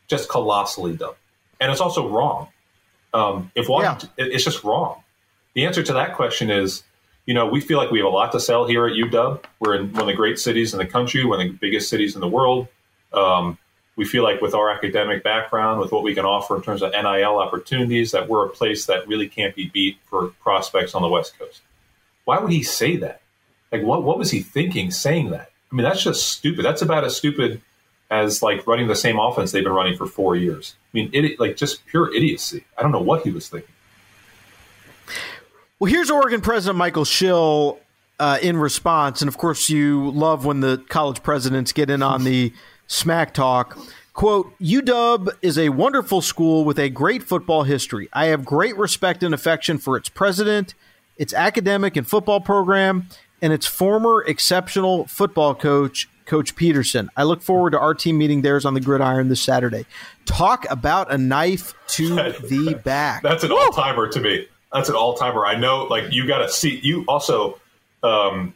[0.08, 1.14] just colossally dumb.
[1.60, 2.48] And it's also wrong.
[3.12, 4.26] Um, if Washington, yeah.
[4.30, 5.02] it's just wrong.
[5.54, 6.82] The answer to that question is,
[7.26, 9.42] you know, we feel like we have a lot to sell here at UW.
[9.58, 12.14] We're in one of the great cities in the country, one of the biggest cities
[12.14, 12.68] in the world.
[13.12, 13.58] Um,
[14.00, 16.90] we feel like with our academic background, with what we can offer in terms of
[16.92, 21.08] NIL opportunities, that we're a place that really can't be beat for prospects on the
[21.08, 21.60] West Coast.
[22.24, 23.20] Why would he say that?
[23.70, 25.50] Like, what, what was he thinking saying that?
[25.70, 26.64] I mean, that's just stupid.
[26.64, 27.60] That's about as stupid
[28.10, 30.76] as like running the same offense they've been running for four years.
[30.94, 32.64] I mean, it, like just pure idiocy.
[32.78, 33.74] I don't know what he was thinking.
[35.78, 37.78] Well, here's Oregon President Michael Schill
[38.18, 42.24] uh, in response, and of course, you love when the college presidents get in on
[42.24, 42.54] the
[42.90, 43.78] smack talk.
[44.12, 48.08] Quote, UW is a wonderful school with a great football history.
[48.12, 50.74] I have great respect and affection for its president,
[51.16, 53.08] its academic and football program,
[53.40, 57.08] and its former exceptional football coach, Coach Petersen.
[57.16, 59.86] I look forward to our team meeting theirs on the gridiron this Saturday.
[60.26, 63.22] Talk about a knife to the back.
[63.22, 64.46] That's an all timer to me.
[64.72, 65.46] That's an all timer.
[65.46, 67.58] I know, like, you got to see, you also,
[68.02, 68.54] um,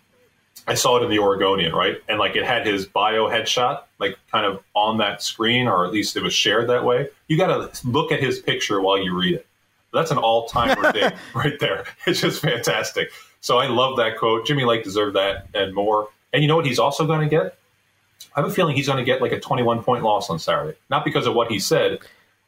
[0.66, 1.96] I saw it in the Oregonian, right?
[2.08, 5.92] And like it had his bio headshot, like kind of on that screen, or at
[5.92, 7.08] least it was shared that way.
[7.28, 9.46] You got to look at his picture while you read it.
[9.92, 11.84] That's an all timer thing right there.
[12.06, 13.10] It's just fantastic.
[13.40, 14.46] So I love that quote.
[14.46, 16.08] Jimmy Lake deserved that and more.
[16.32, 17.58] And you know what he's also going to get?
[18.34, 20.76] I have a feeling he's going to get like a 21 point loss on Saturday.
[20.90, 21.98] Not because of what he said,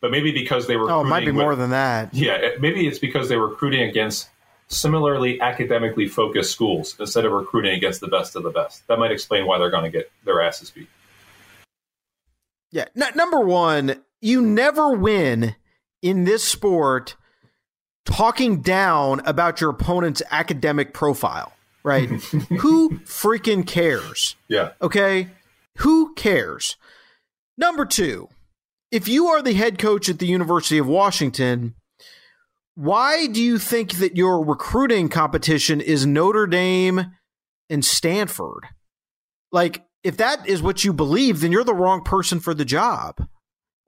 [0.00, 0.90] but maybe because they were.
[0.90, 2.12] Oh, it might be with, more than that.
[2.12, 4.28] Yeah, maybe it's because they were recruiting against
[4.68, 8.86] similarly academically focused schools instead of recruiting against the best of the best.
[8.88, 10.88] That might explain why they're going to get their asses beat.
[12.70, 12.86] Yeah.
[13.00, 15.54] N- number one, you never win
[16.02, 17.16] in this sport
[18.04, 21.52] talking down about your opponent's academic profile,
[21.82, 22.08] right?
[22.60, 24.36] Who freaking cares?
[24.48, 24.72] Yeah.
[24.82, 25.28] Okay.
[25.78, 26.76] Who cares?
[27.56, 28.28] Number two,
[28.90, 31.74] if you are the head coach at the University of Washington,
[32.76, 37.06] why do you think that your recruiting competition is Notre Dame
[37.70, 38.66] and Stanford?
[39.50, 43.26] Like, if that is what you believe, then you're the wrong person for the job.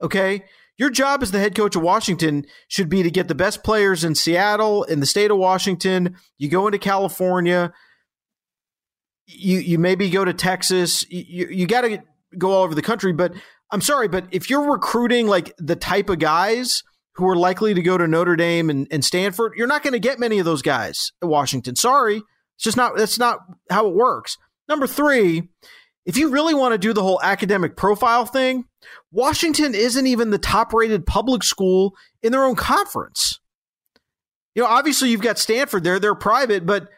[0.01, 0.43] Okay.
[0.77, 4.03] Your job as the head coach of Washington should be to get the best players
[4.03, 6.15] in Seattle, in the state of Washington.
[6.39, 7.71] You go into California.
[9.27, 11.05] You you maybe go to Texas.
[11.11, 12.01] You you got to
[12.37, 13.13] go all over the country.
[13.13, 13.33] But
[13.69, 16.83] I'm sorry, but if you're recruiting like the type of guys
[17.19, 19.99] who are likely to go to Notre Dame and, and Stanford, you're not going to
[19.99, 21.75] get many of those guys at Washington.
[21.75, 22.97] Sorry, it's just not.
[22.97, 23.39] That's not
[23.69, 24.37] how it works.
[24.67, 25.49] Number three,
[26.05, 28.65] if you really want to do the whole academic profile thing,
[29.11, 33.39] Washington isn't even the top rated public school in their own conference.
[34.55, 36.89] You know, obviously you've got Stanford there, they're private, but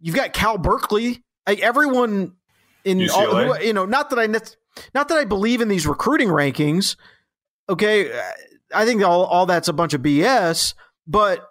[0.00, 1.24] you've got Cal Berkeley.
[1.46, 2.34] Like everyone
[2.84, 6.96] in all, you know, not that I not that I believe in these recruiting rankings.
[7.68, 8.10] Okay,
[8.74, 10.74] I think all, all that's a bunch of BS,
[11.06, 11.46] but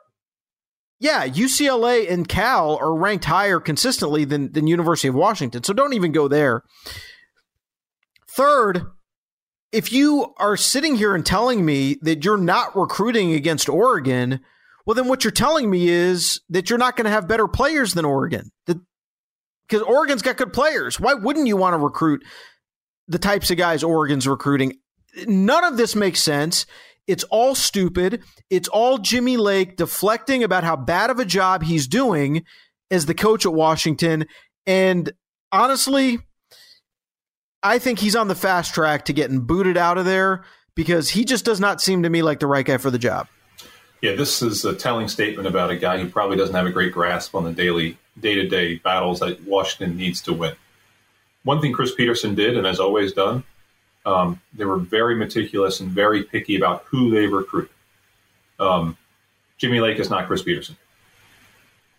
[0.99, 5.63] yeah, UCLA and Cal are ranked higher consistently than than University of Washington.
[5.63, 6.63] So don't even go there.
[8.29, 8.83] Third,
[9.71, 14.41] if you are sitting here and telling me that you're not recruiting against Oregon,
[14.85, 17.93] well, then what you're telling me is that you're not going to have better players
[17.93, 18.49] than Oregon.
[18.65, 20.99] Because Oregon's got good players.
[20.99, 22.23] Why wouldn't you want to recruit
[23.07, 24.79] the types of guys Oregon's recruiting?
[25.27, 26.65] None of this makes sense.
[27.09, 28.21] It's all stupid.
[28.51, 32.43] It's all Jimmy Lake deflecting about how bad of a job he's doing
[32.91, 34.27] as the coach at Washington.
[34.67, 35.11] And
[35.51, 36.19] honestly,
[37.63, 40.45] I think he's on the fast track to getting booted out of there
[40.75, 43.27] because he just does not seem to me like the right guy for the job.
[44.03, 46.93] Yeah, this is a telling statement about a guy who probably doesn't have a great
[46.93, 50.53] grasp on the daily, day to day battles that Washington needs to win.
[51.41, 53.43] One thing Chris Petersen did, and has always done,
[54.05, 57.69] um, they were very meticulous and very picky about who they recruit.
[58.59, 58.97] Um,
[59.57, 60.77] Jimmy Lake is not Chris Petersen.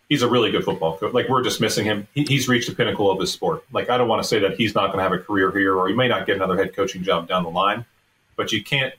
[0.09, 1.13] He's a really good football coach.
[1.13, 2.07] Like we're dismissing him.
[2.13, 3.63] He, he's reached the pinnacle of his sport.
[3.71, 5.75] Like I don't want to say that he's not going to have a career here,
[5.75, 7.85] or he may not get another head coaching job down the line.
[8.35, 8.93] But you can't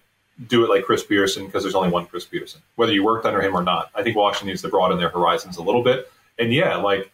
[0.47, 3.43] do it like Chris Petersen because there's only one Chris Petersen, whether you worked under
[3.43, 3.91] him or not.
[3.95, 6.11] I think Washington needs to broaden their horizons a little bit.
[6.39, 7.11] And yeah, like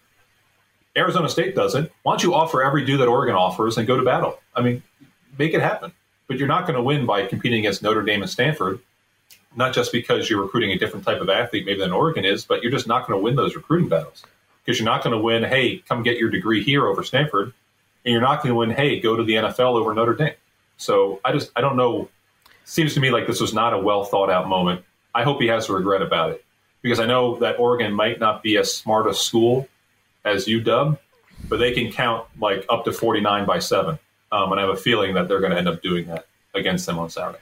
[0.97, 1.91] Arizona State doesn't.
[2.03, 4.39] Why don't you offer every dude that Oregon offers and go to battle?
[4.55, 4.83] I mean,
[5.39, 5.93] make it happen.
[6.27, 8.81] But you're not going to win by competing against Notre Dame and Stanford,
[9.57, 12.63] not just because you're recruiting a different type of athlete maybe than Oregon is, but
[12.63, 14.25] you're just not going to win those recruiting battles
[14.65, 17.55] because you're not going to win, hey, come get your degree here over Stanford,
[18.05, 20.35] and you're not going to win, hey, go to the NFL over Notre Dame.
[20.77, 22.09] So I just I don't know
[22.65, 24.85] seems to me like this was not a well thought out moment.
[25.15, 26.45] I hope he has a regret about it
[26.83, 29.67] because I know that Oregon might not be as smart a school
[30.25, 30.99] as UW,
[31.49, 33.99] but they can count like up to 49 by seven.
[34.31, 36.87] Um, and I have a feeling that they're going to end up doing that against
[36.87, 37.39] them on Saturday.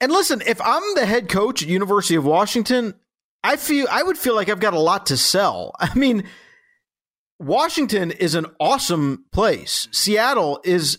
[0.00, 2.94] And listen, if I'm the head coach at University of Washington,
[3.44, 5.74] I feel I would feel like I've got a lot to sell.
[5.80, 6.24] I mean,
[7.38, 9.88] Washington is an awesome place.
[9.92, 10.98] Seattle is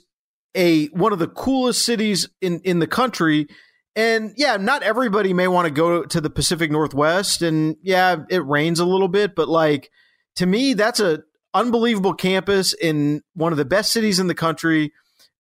[0.56, 3.48] a one of the coolest cities in in the country.
[3.96, 8.46] And yeah, not everybody may want to go to the Pacific Northwest and yeah, it
[8.46, 9.92] rains a little bit, but like
[10.38, 14.94] to me that's a unbelievable campus in one of the best cities in the country.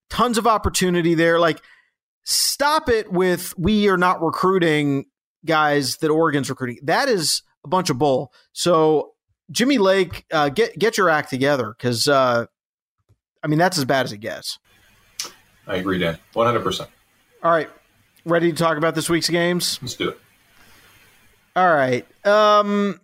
[0.09, 1.39] Tons of opportunity there.
[1.39, 1.61] Like
[2.23, 5.05] stop it with we are not recruiting
[5.45, 6.79] guys that Oregon's recruiting.
[6.83, 8.31] That is a bunch of bull.
[8.53, 9.13] So
[9.51, 12.45] Jimmy Lake, uh, get get your act together because uh,
[13.43, 14.59] I mean that's as bad as it gets.
[15.67, 16.17] I agree, Dan.
[16.33, 16.89] One hundred percent.
[17.43, 17.69] All right,
[18.25, 19.79] ready to talk about this week's games?
[19.81, 20.19] Let's do it.
[21.55, 22.05] All right.
[22.25, 22.99] Um,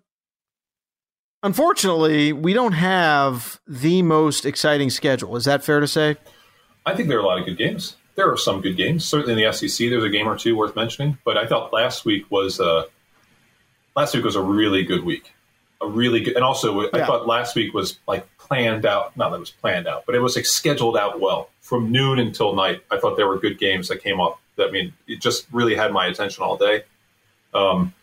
[1.43, 5.35] unfortunately, we don't have the most exciting schedule.
[5.35, 6.17] Is that fair to say?
[6.85, 7.97] I think there are a lot of good games.
[8.15, 9.05] There are some good games.
[9.05, 11.17] Certainly in the SEC, there's a game or two worth mentioning.
[11.23, 12.85] But I thought last week was uh,
[13.95, 15.33] last week was a really good week.
[15.79, 16.89] A really good, and also yeah.
[16.93, 19.15] I thought last week was like planned out.
[19.15, 22.17] Not that it was planned out, but it was like scheduled out well from noon
[22.17, 22.81] until night.
[22.89, 24.39] I thought there were good games that came up.
[24.55, 26.83] That I mean, it just really had my attention all day.
[27.53, 27.93] Um,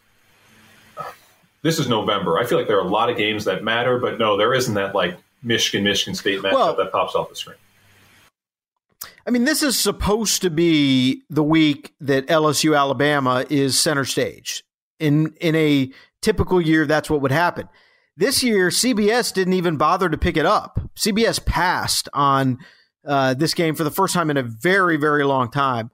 [1.64, 2.38] this is November.
[2.38, 4.74] I feel like there are a lot of games that matter, but no, there isn't
[4.74, 7.56] that like Michigan Michigan State matchup well, that pops off the screen.
[9.26, 14.62] I mean, this is supposed to be the week that LSU Alabama is center stage.
[15.00, 15.90] In in a
[16.20, 17.68] typical year, that's what would happen.
[18.14, 20.78] This year, CBS didn't even bother to pick it up.
[20.96, 22.58] CBS passed on
[23.06, 25.90] uh, this game for the first time in a very, very long time.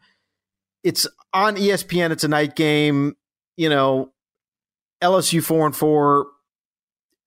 [0.82, 2.10] It's on ESPN.
[2.10, 3.16] It's a night game.
[3.56, 4.12] You know,
[5.02, 6.26] LSU four and four.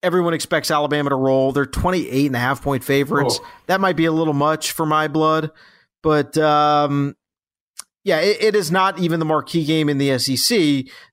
[0.02, 1.54] Everyone expects Alabama to roll.
[1.54, 3.40] They're 28 and a half point favorites.
[3.68, 5.52] That might be a little much for my blood,
[6.02, 7.16] but um,
[8.04, 10.58] yeah, it, it is not even the marquee game in the SEC.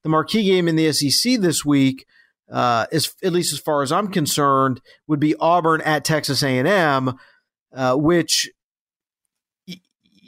[0.02, 2.04] The marquee game in the SEC this week,
[2.50, 7.16] uh, is at least as far as I'm concerned, would be Auburn at Texas A&M,
[7.72, 8.50] uh, which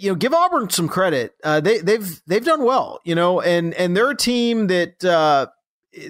[0.02, 1.34] you know, give Auburn some credit.
[1.44, 5.46] Uh, they they've they've done well, you know, and and they're a team that uh,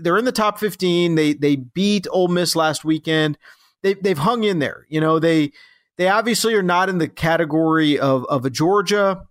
[0.00, 1.14] they're in the top fifteen.
[1.14, 3.38] They they beat Ole Miss last weekend.
[3.82, 4.86] They they've hung in there.
[4.88, 5.52] You know, they
[5.98, 9.22] they obviously are not in the category of of a Georgia.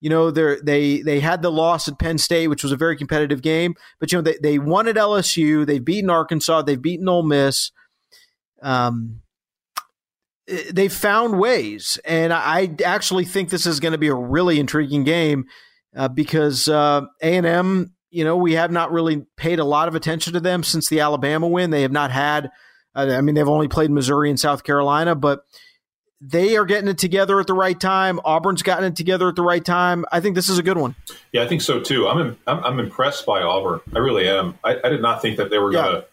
[0.00, 2.96] You know, they they they had the loss at Penn State, which was a very
[2.96, 5.66] competitive game, but you know they they won at LSU.
[5.66, 6.62] They've beaten Arkansas.
[6.62, 7.70] They've beaten Ole Miss.
[8.62, 9.20] Um,
[10.72, 15.04] they found ways, and I actually think this is going to be a really intriguing
[15.04, 15.44] game
[15.94, 19.88] uh, because uh, A and M, you know, we have not really paid a lot
[19.88, 21.70] of attention to them since the Alabama win.
[21.70, 22.50] They have not had,
[22.94, 25.44] uh, I mean, they've only played Missouri and South Carolina, but
[26.20, 28.20] they are getting it together at the right time.
[28.24, 30.04] Auburn's gotten it together at the right time.
[30.12, 30.94] I think this is a good one.
[31.32, 32.08] Yeah, I think so too.
[32.08, 33.80] I'm I'm, I'm, impressed by Auburn.
[33.94, 34.58] I really am.
[34.62, 36.06] I, I did not think that they were going to.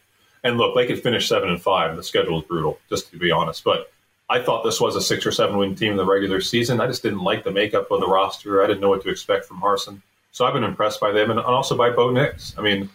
[0.43, 1.95] And look, they could finish seven and five.
[1.98, 3.66] The schedule is brutal, just to be honest.
[3.66, 3.91] But
[4.30, 6.80] I thought this was a six or seven win team in the regular season.
[6.80, 8.64] I just didn't like the makeup of the roster.
[8.64, 10.02] I didn't know what to expect from Harsin.
[10.38, 12.53] So I've been impressed by them and also by Bo Nix.
[12.59, 12.91] I mean,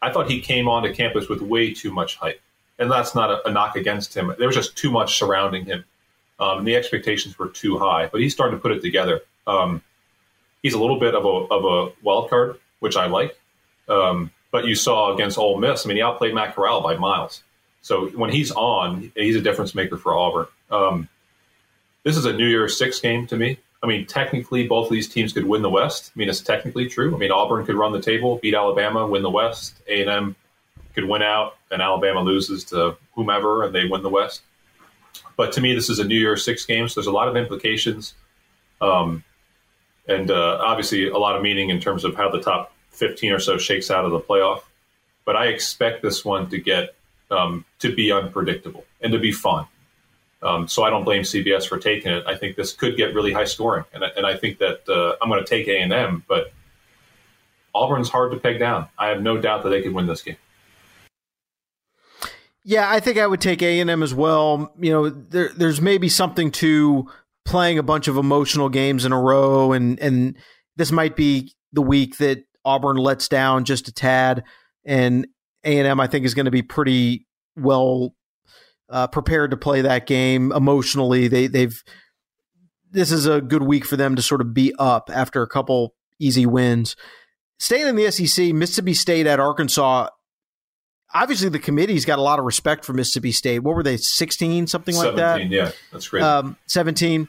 [0.00, 2.40] I thought he came onto campus with way too much hype.
[2.78, 4.32] And that's not a, a knock against him.
[4.38, 5.84] There was just too much surrounding him.
[6.38, 8.06] Um, and the expectations were too high.
[8.06, 9.22] But he's starting to put it together.
[9.48, 9.82] Um,
[10.62, 13.36] he's a little bit of a, of a wild card, which I like.
[13.88, 17.42] Um, but you saw against Ole Miss, I mean, he outplayed Matt Corral by miles.
[17.82, 20.46] So when he's on, he's a difference maker for Auburn.
[20.70, 21.08] Um,
[22.04, 23.58] this is a New Year's Six game to me.
[23.84, 26.10] I mean, technically, both of these teams could win the West.
[26.14, 27.14] I mean, it's technically true.
[27.14, 29.74] I mean, Auburn could run the table, beat Alabama, win the West.
[29.86, 30.36] A and M
[30.94, 34.40] could win out, and Alabama loses to whomever, and they win the West.
[35.36, 37.36] But to me, this is a New Year's Six game, so there's a lot of
[37.36, 38.14] implications,
[38.80, 39.22] um,
[40.08, 43.38] and uh, obviously a lot of meaning in terms of how the top 15 or
[43.38, 44.62] so shakes out of the playoff.
[45.26, 46.94] But I expect this one to get
[47.30, 49.66] um, to be unpredictable and to be fun.
[50.44, 52.24] Um, so I don't blame CBS for taking it.
[52.26, 55.30] I think this could get really high scoring, and, and I think that uh, I'm
[55.30, 56.52] going to take A and M, but
[57.74, 58.88] Auburn's hard to peg down.
[58.98, 60.36] I have no doubt that they could win this game.
[62.62, 64.72] Yeah, I think I would take A and M as well.
[64.78, 67.10] You know, there, there's maybe something to
[67.44, 70.36] playing a bunch of emotional games in a row, and and
[70.76, 74.44] this might be the week that Auburn lets down just a tad,
[74.84, 75.26] and
[75.64, 77.26] A and M I think is going to be pretty
[77.56, 78.14] well
[78.90, 81.28] uh, prepared to play that game emotionally.
[81.28, 81.82] They they've
[82.90, 85.94] this is a good week for them to sort of be up after a couple
[86.18, 86.96] easy wins.
[87.58, 90.08] Staying in the SEC, Mississippi State at Arkansas.
[91.12, 93.60] Obviously, the committee's got a lot of respect for Mississippi State.
[93.60, 95.48] What were they, sixteen, something like that?
[95.48, 96.22] Yeah, that's great.
[96.22, 97.28] Um, Seventeen.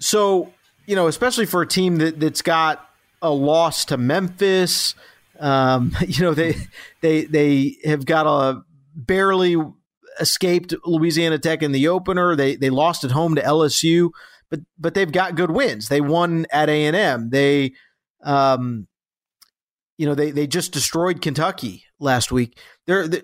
[0.00, 0.52] So
[0.86, 2.88] you know, especially for a team that that's got
[3.20, 4.94] a loss to Memphis.
[5.38, 6.56] Um, you know, they
[7.00, 8.62] they they have got a
[8.94, 9.56] barely
[10.20, 12.36] escaped Louisiana Tech in the opener.
[12.36, 14.10] They they lost at home to LSU,
[14.50, 15.88] but but they've got good wins.
[15.88, 17.30] They won at A and M.
[17.30, 17.72] They,
[18.22, 18.86] um,
[19.98, 22.58] you know, they they just destroyed Kentucky last week.
[22.86, 23.22] They're, they,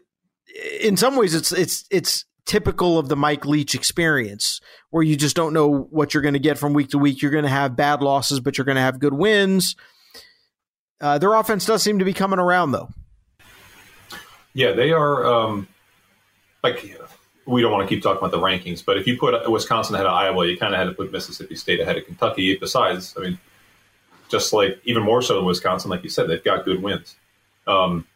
[0.80, 5.36] in some ways it's it's it's typical of the Mike Leach experience, where you just
[5.36, 7.22] don't know what you're going to get from week to week.
[7.22, 9.76] You're going to have bad losses, but you're going to have good wins.
[11.00, 12.88] Uh, their offense does seem to be coming around, though.
[14.54, 15.24] Yeah, they are.
[15.24, 15.68] Um,
[16.62, 16.84] like
[17.46, 20.06] we don't want to keep talking about the rankings, but if you put Wisconsin ahead
[20.06, 22.56] of Iowa, you kind of had to put Mississippi State ahead of Kentucky.
[22.56, 23.38] Besides, I mean,
[24.28, 27.16] just like even more so than Wisconsin, like you said, they've got good wins.
[27.66, 28.06] Um,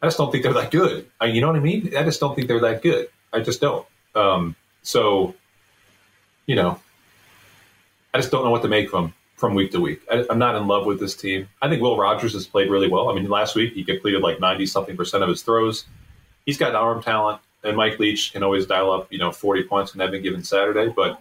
[0.00, 1.06] I just don't think they're that good.
[1.20, 1.96] I, you know what I mean?
[1.96, 3.08] I just don't think they're that good.
[3.32, 3.86] I just don't.
[4.14, 5.34] Um, so,
[6.46, 6.80] you know,
[8.14, 10.00] I just don't know what to make from from week to week.
[10.10, 11.48] I, am not in love with this team.
[11.60, 13.10] I think Will Rogers has played really well.
[13.10, 15.84] I mean, last week he completed like 90 something percent of his throws.
[16.46, 19.94] He's got arm talent and Mike Leach can always dial up, you know, 40 points
[19.94, 20.92] on any given Saturday.
[20.94, 21.20] But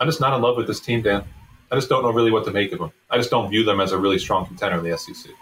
[0.00, 1.24] I'm just not in love with this team, Dan.
[1.70, 2.92] I just don't know really what to make of them.
[3.10, 5.32] I just don't view them as a really strong contender in the SEC.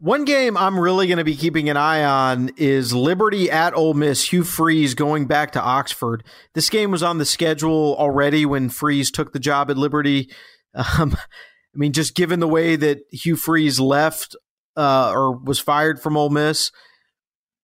[0.00, 3.94] One game I'm really going to be keeping an eye on is Liberty at Ole
[3.94, 4.32] Miss.
[4.32, 6.22] Hugh Freeze going back to Oxford.
[6.54, 10.30] This game was on the schedule already when Freeze took the job at Liberty.
[10.74, 14.36] Um, I mean, just given the way that Hugh Freeze left
[14.76, 16.70] uh, or was fired from Ole Miss,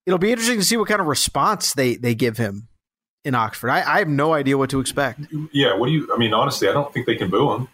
[0.06, 2.68] it'll be interesting to see what kind of response they they give him
[3.24, 3.70] in Oxford.
[3.70, 5.20] I, I have no idea what to expect.
[5.52, 6.10] Yeah, what do you?
[6.14, 7.68] I mean, honestly, I don't think they can boo him.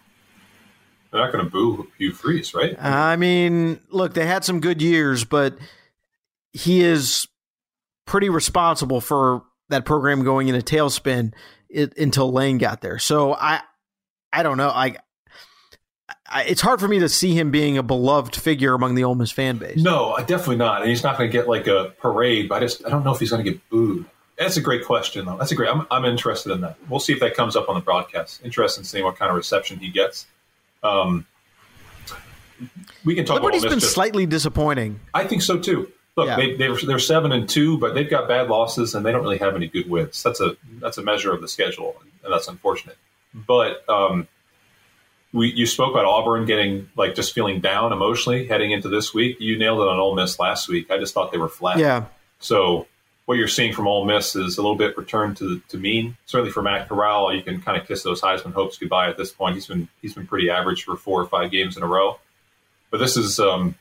[1.10, 2.80] They're not going to boo Hugh Freeze, right?
[2.80, 5.58] I mean, look, they had some good years, but
[6.52, 7.26] he is
[8.06, 11.32] pretty responsible for that program going in a tailspin
[11.68, 12.98] it, until Lane got there.
[13.00, 13.60] So I,
[14.32, 14.68] I don't know.
[14.68, 14.96] I,
[16.26, 19.14] I, it's hard for me to see him being a beloved figure among the Ole
[19.14, 19.76] Miss fan base.
[19.76, 20.82] No, definitely not.
[20.82, 22.48] And he's not going to get like a parade.
[22.48, 24.06] But I just I don't know if he's going to get booed.
[24.38, 25.36] That's a great question, though.
[25.36, 25.68] That's a great.
[25.68, 26.76] I'm, I'm interested in that.
[26.88, 28.42] We'll see if that comes up on the broadcast.
[28.44, 30.26] Interested in seeing what kind of reception he gets.
[30.82, 31.26] Um,
[33.04, 33.36] we can talk.
[33.42, 35.00] Liberty's been just, slightly disappointing.
[35.12, 35.92] I think so too.
[36.16, 36.36] Look, yeah.
[36.36, 39.38] they, they they're seven and two, but they've got bad losses and they don't really
[39.38, 40.22] have any good wins.
[40.22, 42.96] That's a that's a measure of the schedule, and that's unfortunate.
[43.34, 44.26] But um,
[45.32, 49.40] we you spoke about Auburn getting like just feeling down emotionally heading into this week.
[49.40, 50.90] You nailed it on Ole Miss last week.
[50.90, 51.78] I just thought they were flat.
[51.78, 52.06] Yeah.
[52.40, 52.86] So
[53.26, 56.16] what you're seeing from Ole Miss is a little bit return to to mean.
[56.26, 59.30] Certainly for Matt Corral, you can kind of kiss those Heisman hopes goodbye at this
[59.30, 59.54] point.
[59.54, 62.18] He's been he's been pretty average for four or five games in a row.
[62.90, 63.76] But this is um,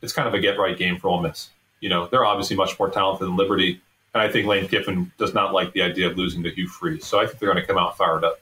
[0.00, 1.50] it's kind of a get right game for Ole Miss.
[1.80, 3.80] You know, they're obviously much more talented than Liberty,
[4.14, 7.06] and I think Lane Kiffin does not like the idea of losing to Hugh Freeze.
[7.06, 8.40] So I think they're going to come out fired up.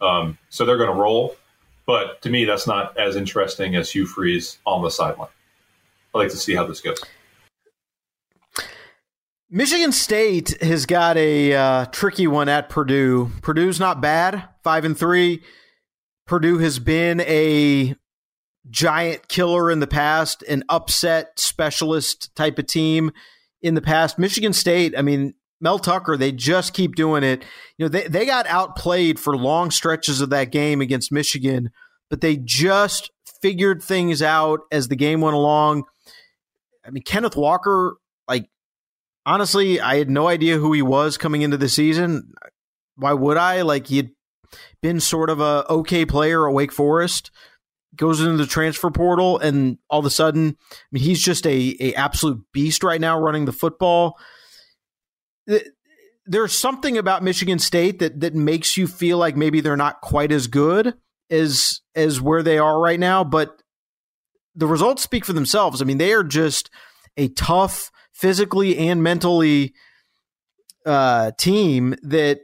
[0.00, 1.34] Um, so they're going to roll.
[1.88, 5.30] But to me, that's not as interesting as Hugh Freeze on the sideline.
[6.14, 7.00] I like to see how this goes.
[9.48, 13.30] Michigan State has got a uh, tricky one at Purdue.
[13.40, 15.42] Purdue's not bad, five and three.
[16.26, 17.94] Purdue has been a
[18.68, 23.12] giant killer in the past, an upset specialist type of team
[23.62, 24.18] in the past.
[24.18, 27.44] Michigan State, I mean, Mel Tucker, they just keep doing it.
[27.76, 31.70] You know, they, they got outplayed for long stretches of that game against Michigan,
[32.10, 33.10] but they just
[33.42, 35.84] figured things out as the game went along.
[36.86, 37.96] I mean, Kenneth Walker,
[38.28, 38.48] like,
[39.26, 42.32] honestly, I had no idea who he was coming into the season.
[42.96, 43.62] Why would I?
[43.62, 44.10] Like, he had
[44.80, 47.30] been sort of a okay player at Wake Forest,
[47.94, 51.76] goes into the transfer portal, and all of a sudden, I mean, he's just a,
[51.80, 54.18] a absolute beast right now running the football.
[56.26, 60.32] There's something about Michigan State that that makes you feel like maybe they're not quite
[60.32, 60.94] as good
[61.30, 63.62] as as where they are right now, but
[64.54, 65.80] the results speak for themselves.
[65.80, 66.70] I mean, they are just
[67.16, 69.74] a tough, physically and mentally
[70.84, 72.40] uh, team that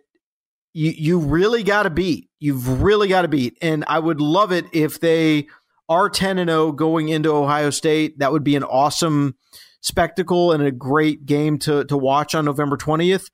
[0.73, 2.31] you you really got to beat.
[2.39, 5.49] You've really got to beat, and I would love it if they
[5.89, 8.19] are ten and zero oh going into Ohio State.
[8.19, 9.37] That would be an awesome
[9.85, 13.29] spectacle and a great game to to watch on November twentieth.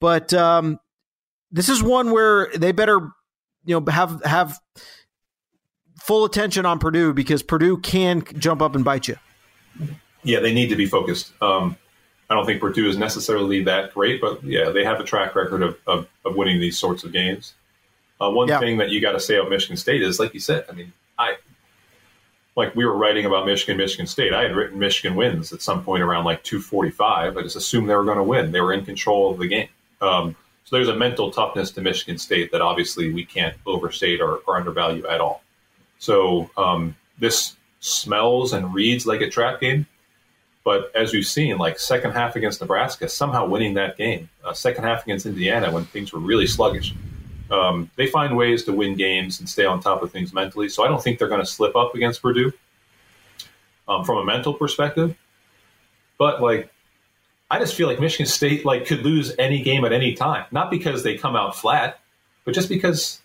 [0.00, 0.78] But um,
[1.50, 3.00] this is one where they better
[3.64, 4.60] you know have have
[6.00, 9.16] full attention on Purdue because Purdue can jump up and bite you.
[10.22, 11.32] Yeah, they need to be focused.
[11.42, 11.76] Um,
[12.28, 15.62] I don't think Purdue is necessarily that great, but yeah, they have a track record
[15.62, 17.54] of, of, of winning these sorts of games.
[18.20, 18.58] Uh, one yeah.
[18.58, 20.92] thing that you got to say about Michigan State is, like you said, I mean,
[21.18, 21.36] I
[22.56, 24.32] like we were writing about Michigan, Michigan State.
[24.32, 27.36] I had written Michigan wins at some point around like 245.
[27.36, 28.52] I just assumed they were going to win.
[28.52, 29.68] They were in control of the game.
[30.00, 34.38] Um, so there's a mental toughness to Michigan State that obviously we can't overstate or,
[34.46, 35.42] or undervalue at all.
[35.98, 39.86] So um, this smells and reads like a trap game.
[40.64, 44.30] But as we've seen, like second half against Nebraska, somehow winning that game.
[44.42, 46.94] Uh, second half against Indiana, when things were really sluggish,
[47.50, 50.68] um, they find ways to win games and stay on top of things mentally.
[50.68, 52.52] So I don't think they're going to slip up against Purdue
[53.88, 55.16] um, from a mental perspective.
[56.18, 56.70] But like,
[57.50, 60.70] I just feel like Michigan State like could lose any game at any time, not
[60.70, 62.00] because they come out flat,
[62.44, 63.20] but just because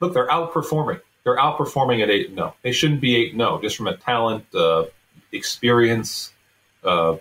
[0.00, 1.00] look, they're outperforming.
[1.24, 2.32] They're outperforming at eight.
[2.32, 3.34] No, they shouldn't be eight.
[3.34, 4.84] No, just from a talent, uh,
[5.32, 6.32] experience,
[6.84, 7.16] uh,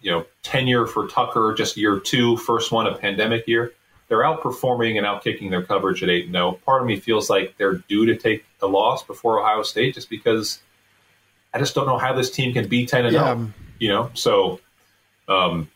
[0.00, 3.72] you know, tenure for Tucker, just year two, first one, a pandemic year.
[4.08, 6.52] They're outperforming and outkicking their coverage at 8 0.
[6.64, 10.08] Part of me feels like they're due to take a loss before Ohio State just
[10.08, 10.60] because
[11.52, 13.52] I just don't know how this team can be 10 and 0.
[13.78, 14.60] You know, so
[15.28, 15.68] um,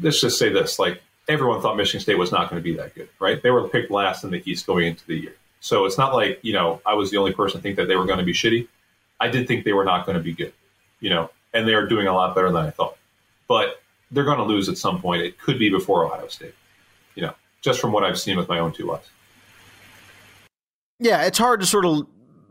[0.00, 2.94] let's just say this like everyone thought Michigan State was not going to be that
[2.94, 3.42] good, right?
[3.42, 5.34] They were picked last in the East going into the year.
[5.60, 7.96] So it's not like, you know, I was the only person to think that they
[7.96, 8.66] were going to be shitty.
[9.20, 10.54] I did think they were not going to be good
[11.00, 12.96] you know, and they are doing a lot better than I thought.
[13.48, 15.22] But they're going to lose at some point.
[15.22, 16.54] It could be before Ohio State,
[17.14, 19.08] you know, just from what I've seen with my own two eyes.
[20.98, 22.06] Yeah, it's hard to sort of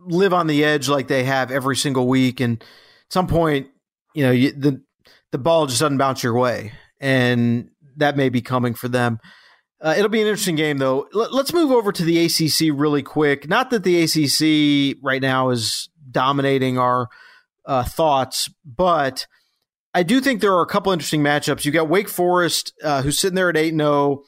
[0.06, 3.68] live on the edge like they have every single week, and at some point,
[4.14, 4.82] you know, you, the
[5.32, 9.20] the ball just doesn't bounce your way, and that may be coming for them.
[9.82, 11.08] Uh, it'll be an interesting game, though.
[11.16, 13.48] L- let's move over to the ACC really quick.
[13.48, 17.08] Not that the ACC right now is dominating our
[17.66, 19.26] uh, thoughts, but
[19.94, 21.64] I do think there are a couple interesting matchups.
[21.64, 24.24] You got Wake Forest, uh, who's sitting there at eight zero.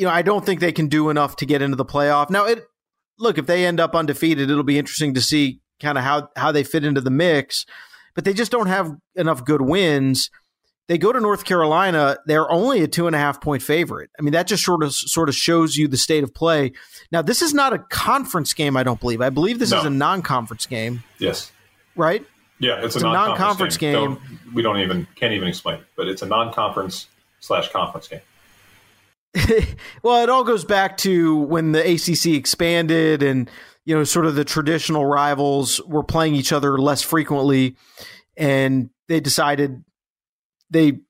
[0.00, 2.30] You know, I don't think they can do enough to get into the playoff.
[2.30, 2.64] Now, it
[3.18, 6.52] look if they end up undefeated, it'll be interesting to see kind of how how
[6.52, 7.66] they fit into the mix.
[8.14, 10.30] But they just don't have enough good wins.
[10.88, 12.16] They go to North Carolina.
[12.24, 14.08] They're only a two and a half point favorite.
[14.18, 16.72] I mean, that just sort of sort of shows you the state of play.
[17.12, 18.78] Now, this is not a conference game.
[18.78, 19.20] I don't believe.
[19.20, 19.80] I believe this no.
[19.80, 21.04] is a non conference game.
[21.18, 21.52] Yes.
[21.94, 22.24] Right.
[22.58, 23.94] Yeah, it's, it's a, a non-conference, game.
[23.94, 24.14] game.
[24.14, 27.06] Don't, we don't even can't even explain it, but it's a non-conference
[27.40, 28.20] slash conference game.
[30.02, 33.50] well, it all goes back to when the ACC expanded, and
[33.84, 37.76] you know, sort of the traditional rivals were playing each other less frequently,
[38.36, 39.84] and they decided
[40.70, 41.00] they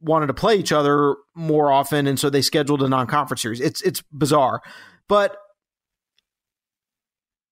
[0.00, 3.60] wanted to play each other more often, and so they scheduled a non-conference series.
[3.60, 4.62] It's it's bizarre,
[5.08, 5.36] but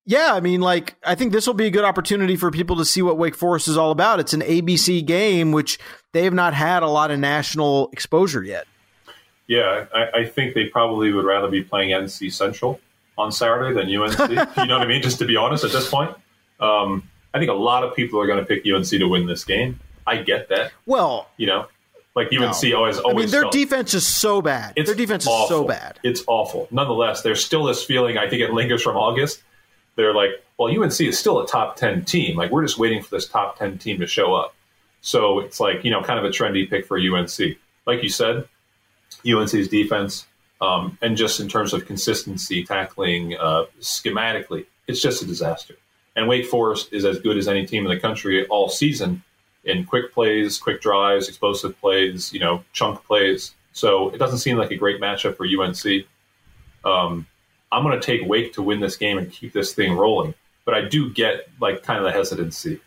[0.05, 2.85] yeah, I mean, like, I think this will be a good opportunity for people to
[2.85, 4.19] see what Wake Forest is all about.
[4.19, 5.79] It's an ABC game, which
[6.13, 8.67] they have not had a lot of national exposure yet.
[9.47, 12.81] Yeah, I, I think they probably would rather be playing NC Central
[13.19, 14.19] on Saturday than UNC.
[14.31, 15.03] you know what I mean?
[15.03, 16.15] Just to be honest, at this point,
[16.61, 19.45] um, I think a lot of people are going to pick UNC to win this
[19.45, 19.81] game.
[20.07, 20.73] I get that.
[20.87, 21.67] Well, you know,
[22.15, 22.77] like UNC no.
[22.77, 22.99] always, always.
[23.05, 24.73] I mean, their felt, defense is so bad.
[24.77, 25.45] It's their defense awful.
[25.45, 25.99] is so bad.
[26.03, 26.69] It's awful.
[26.71, 28.19] Nonetheless, there's still this feeling.
[28.19, 29.43] I think it lingers from August
[29.97, 32.37] they're like, well, UNC is still a top 10 team.
[32.37, 34.55] Like, we're just waiting for this top 10 team to show up.
[35.01, 37.59] So it's like, you know, kind of a trendy pick for UNC.
[37.87, 38.49] Like you said,
[39.27, 40.27] UNC's defense,
[40.61, 45.75] um, and just in terms of consistency, tackling uh, schematically, it's just a disaster.
[46.15, 49.23] And Wake Forest is as good as any team in the country all season
[49.65, 53.55] in quick plays, quick drives, explosive plays, you know, chunk plays.
[53.73, 56.07] So it doesn't seem like a great matchup for UNC.
[56.85, 57.27] Um,
[57.71, 60.35] I'm going to take Wake to win this game and keep this thing rolling.
[60.65, 62.81] But I do get like kind of the hesitancy.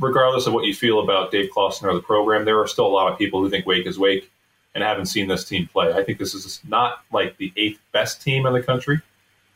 [0.00, 2.88] Regardless of what you feel about Dave Clawson or the program, there are still a
[2.88, 4.30] lot of people who think Wake is Wake,
[4.78, 5.92] and haven't seen this team play.
[5.92, 9.00] I think this is not like the eighth best team in the country,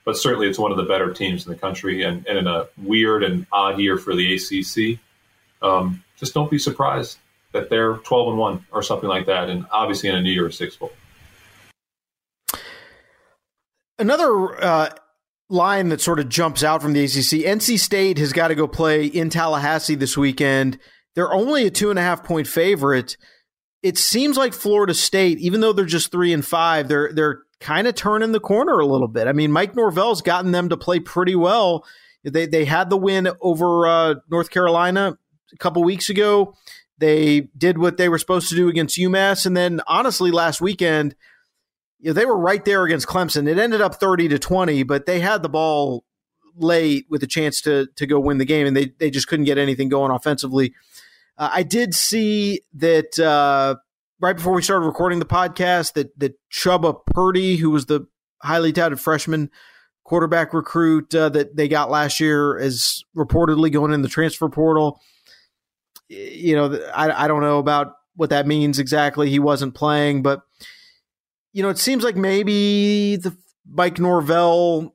[0.04, 2.02] but certainly it's one of the better teams in the country.
[2.02, 4.98] And, and in a weird and odd year for the ACC,
[5.62, 7.18] um, just don't be surprised
[7.52, 9.48] that they're 12 and 1 or something like that.
[9.48, 10.90] And obviously in a New Year's Six Bowl.
[13.98, 14.90] Another uh,
[15.48, 18.66] line that sort of jumps out from the ACC NC State has got to go
[18.66, 20.80] play in Tallahassee this weekend.
[21.14, 23.16] They're only a two and a half point favorite.
[23.82, 27.86] It seems like Florida State, even though they're just three and five, they're they're kind
[27.86, 29.26] of turning the corner a little bit.
[29.26, 31.84] I mean, Mike Norvell's gotten them to play pretty well.
[32.24, 35.18] They they had the win over uh, North Carolina
[35.52, 36.54] a couple weeks ago.
[36.98, 41.16] They did what they were supposed to do against UMass, and then honestly, last weekend,
[41.98, 43.48] you know, they were right there against Clemson.
[43.48, 46.04] It ended up thirty to twenty, but they had the ball
[46.56, 49.46] late with a chance to to go win the game, and they they just couldn't
[49.46, 50.74] get anything going offensively.
[51.38, 53.76] Uh, I did see that uh,
[54.20, 58.06] right before we started recording the podcast that that Chubba Purdy, who was the
[58.42, 59.50] highly touted freshman
[60.04, 65.00] quarterback recruit uh, that they got last year, is reportedly going in the transfer portal
[66.12, 69.30] you know, I, I don't know about what that means exactly.
[69.30, 70.42] He wasn't playing, but
[71.52, 73.36] you know, it seems like maybe the
[73.68, 74.94] Mike Norvell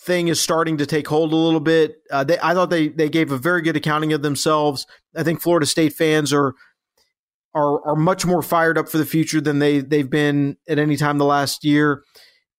[0.00, 1.96] thing is starting to take hold a little bit.
[2.10, 4.86] Uh, they, I thought they they gave a very good accounting of themselves.
[5.16, 6.54] I think Florida State fans are
[7.54, 10.96] are are much more fired up for the future than they they've been at any
[10.96, 12.02] time the last year.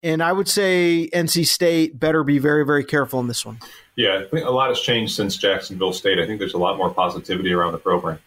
[0.02, 3.59] And I would say NC State better be very very careful in this one.
[3.96, 6.18] Yeah, I think a lot has changed since Jacksonville State.
[6.18, 8.18] I think there's a lot more positivity around the program.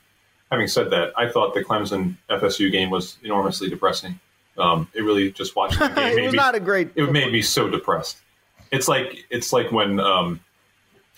[0.52, 4.20] Having said that, I thought the Clemson FSU game was enormously depressing.
[4.58, 6.92] Um, it really just watching the game it was me, not a great.
[6.96, 8.18] It made me so depressed.
[8.72, 10.40] It's like it's like when um,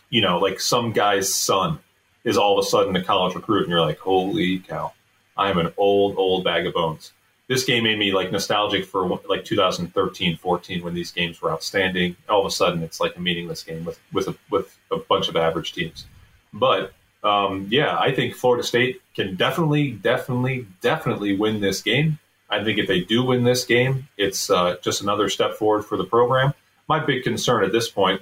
[0.09, 1.79] you know, like some guy's son
[2.23, 4.93] is all of a sudden a college recruit, and you're like, holy cow,
[5.37, 7.13] I am an old old bag of bones.
[7.47, 12.15] This game made me like nostalgic for like 2013 14 when these games were outstanding.
[12.27, 15.29] All of a sudden it's like a meaningless game with with a, with a bunch
[15.29, 16.05] of average teams.
[16.53, 16.93] But
[17.23, 22.19] um, yeah i think florida state can definitely definitely definitely win this game.
[22.49, 25.97] I think if they do win this game it's uh, just another step forward for
[25.97, 26.53] the program.
[26.87, 28.21] My big concern at this point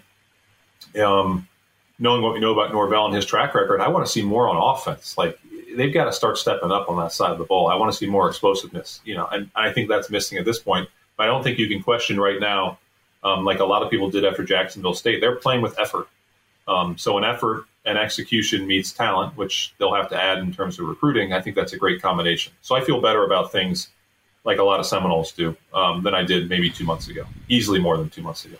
[0.99, 1.47] um,
[1.99, 4.47] knowing what we know about norvell and his track record i want to see more
[4.49, 5.39] on offense like
[5.77, 7.67] they've got to start stepping up on that side of the ball.
[7.67, 10.59] I want to see more explosiveness, you know, and I think that's missing at this
[10.59, 10.89] point.
[11.15, 12.79] But I don't think you can question right now,
[13.23, 15.21] um, like a lot of people did after Jacksonville State.
[15.21, 16.07] They're playing with effort.
[16.67, 20.79] Um, so an effort and execution meets talent, which they'll have to add in terms
[20.79, 21.31] of recruiting.
[21.31, 22.53] I think that's a great combination.
[22.61, 23.89] So I feel better about things
[24.43, 27.25] like a lot of Seminoles do um, than I did maybe two months ago.
[27.47, 28.57] Easily more than two months ago.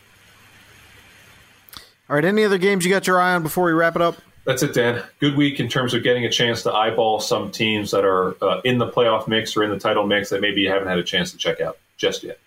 [2.10, 2.26] All right.
[2.26, 4.18] Any other games you got your eye on before we wrap it up?
[4.45, 5.03] That's it, Dan.
[5.20, 8.62] Good week in terms of getting a chance to eyeball some teams that are uh,
[8.64, 11.03] in the playoff mix or in the title mix that maybe you haven't had a
[11.03, 12.39] chance to check out just yet.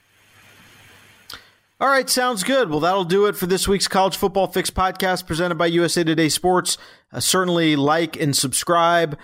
[1.79, 2.71] All right, sounds good.
[2.71, 6.31] Well, that'll do it for this week's College Football Fix podcast presented by USA Today
[6.31, 6.79] Sports.
[7.13, 9.19] Uh, certainly like and subscribe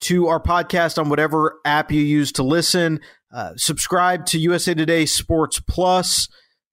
[0.00, 3.00] to our podcast on whatever app you use to listen.
[3.32, 6.28] Uh, subscribe to USA Today Sports Plus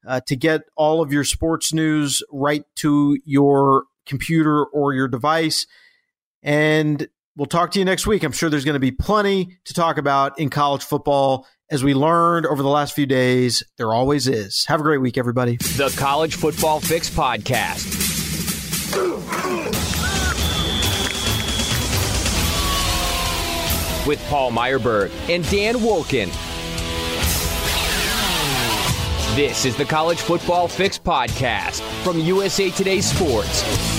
[0.08, 5.66] uh, to get all of your sports news right to your computer or your device.
[6.42, 8.24] And we'll talk to you next week.
[8.24, 11.48] I'm sure there's going to be plenty to talk about in college football.
[11.72, 14.66] As we learned over the last few days, there always is.
[14.68, 15.58] Have a great week, everybody.
[15.58, 18.02] The College Football Fix Podcast.
[24.06, 26.53] With Paul Myerberg and Dan Wolken.
[29.36, 33.93] This is the College Football Fix Podcast from USA Today Sports.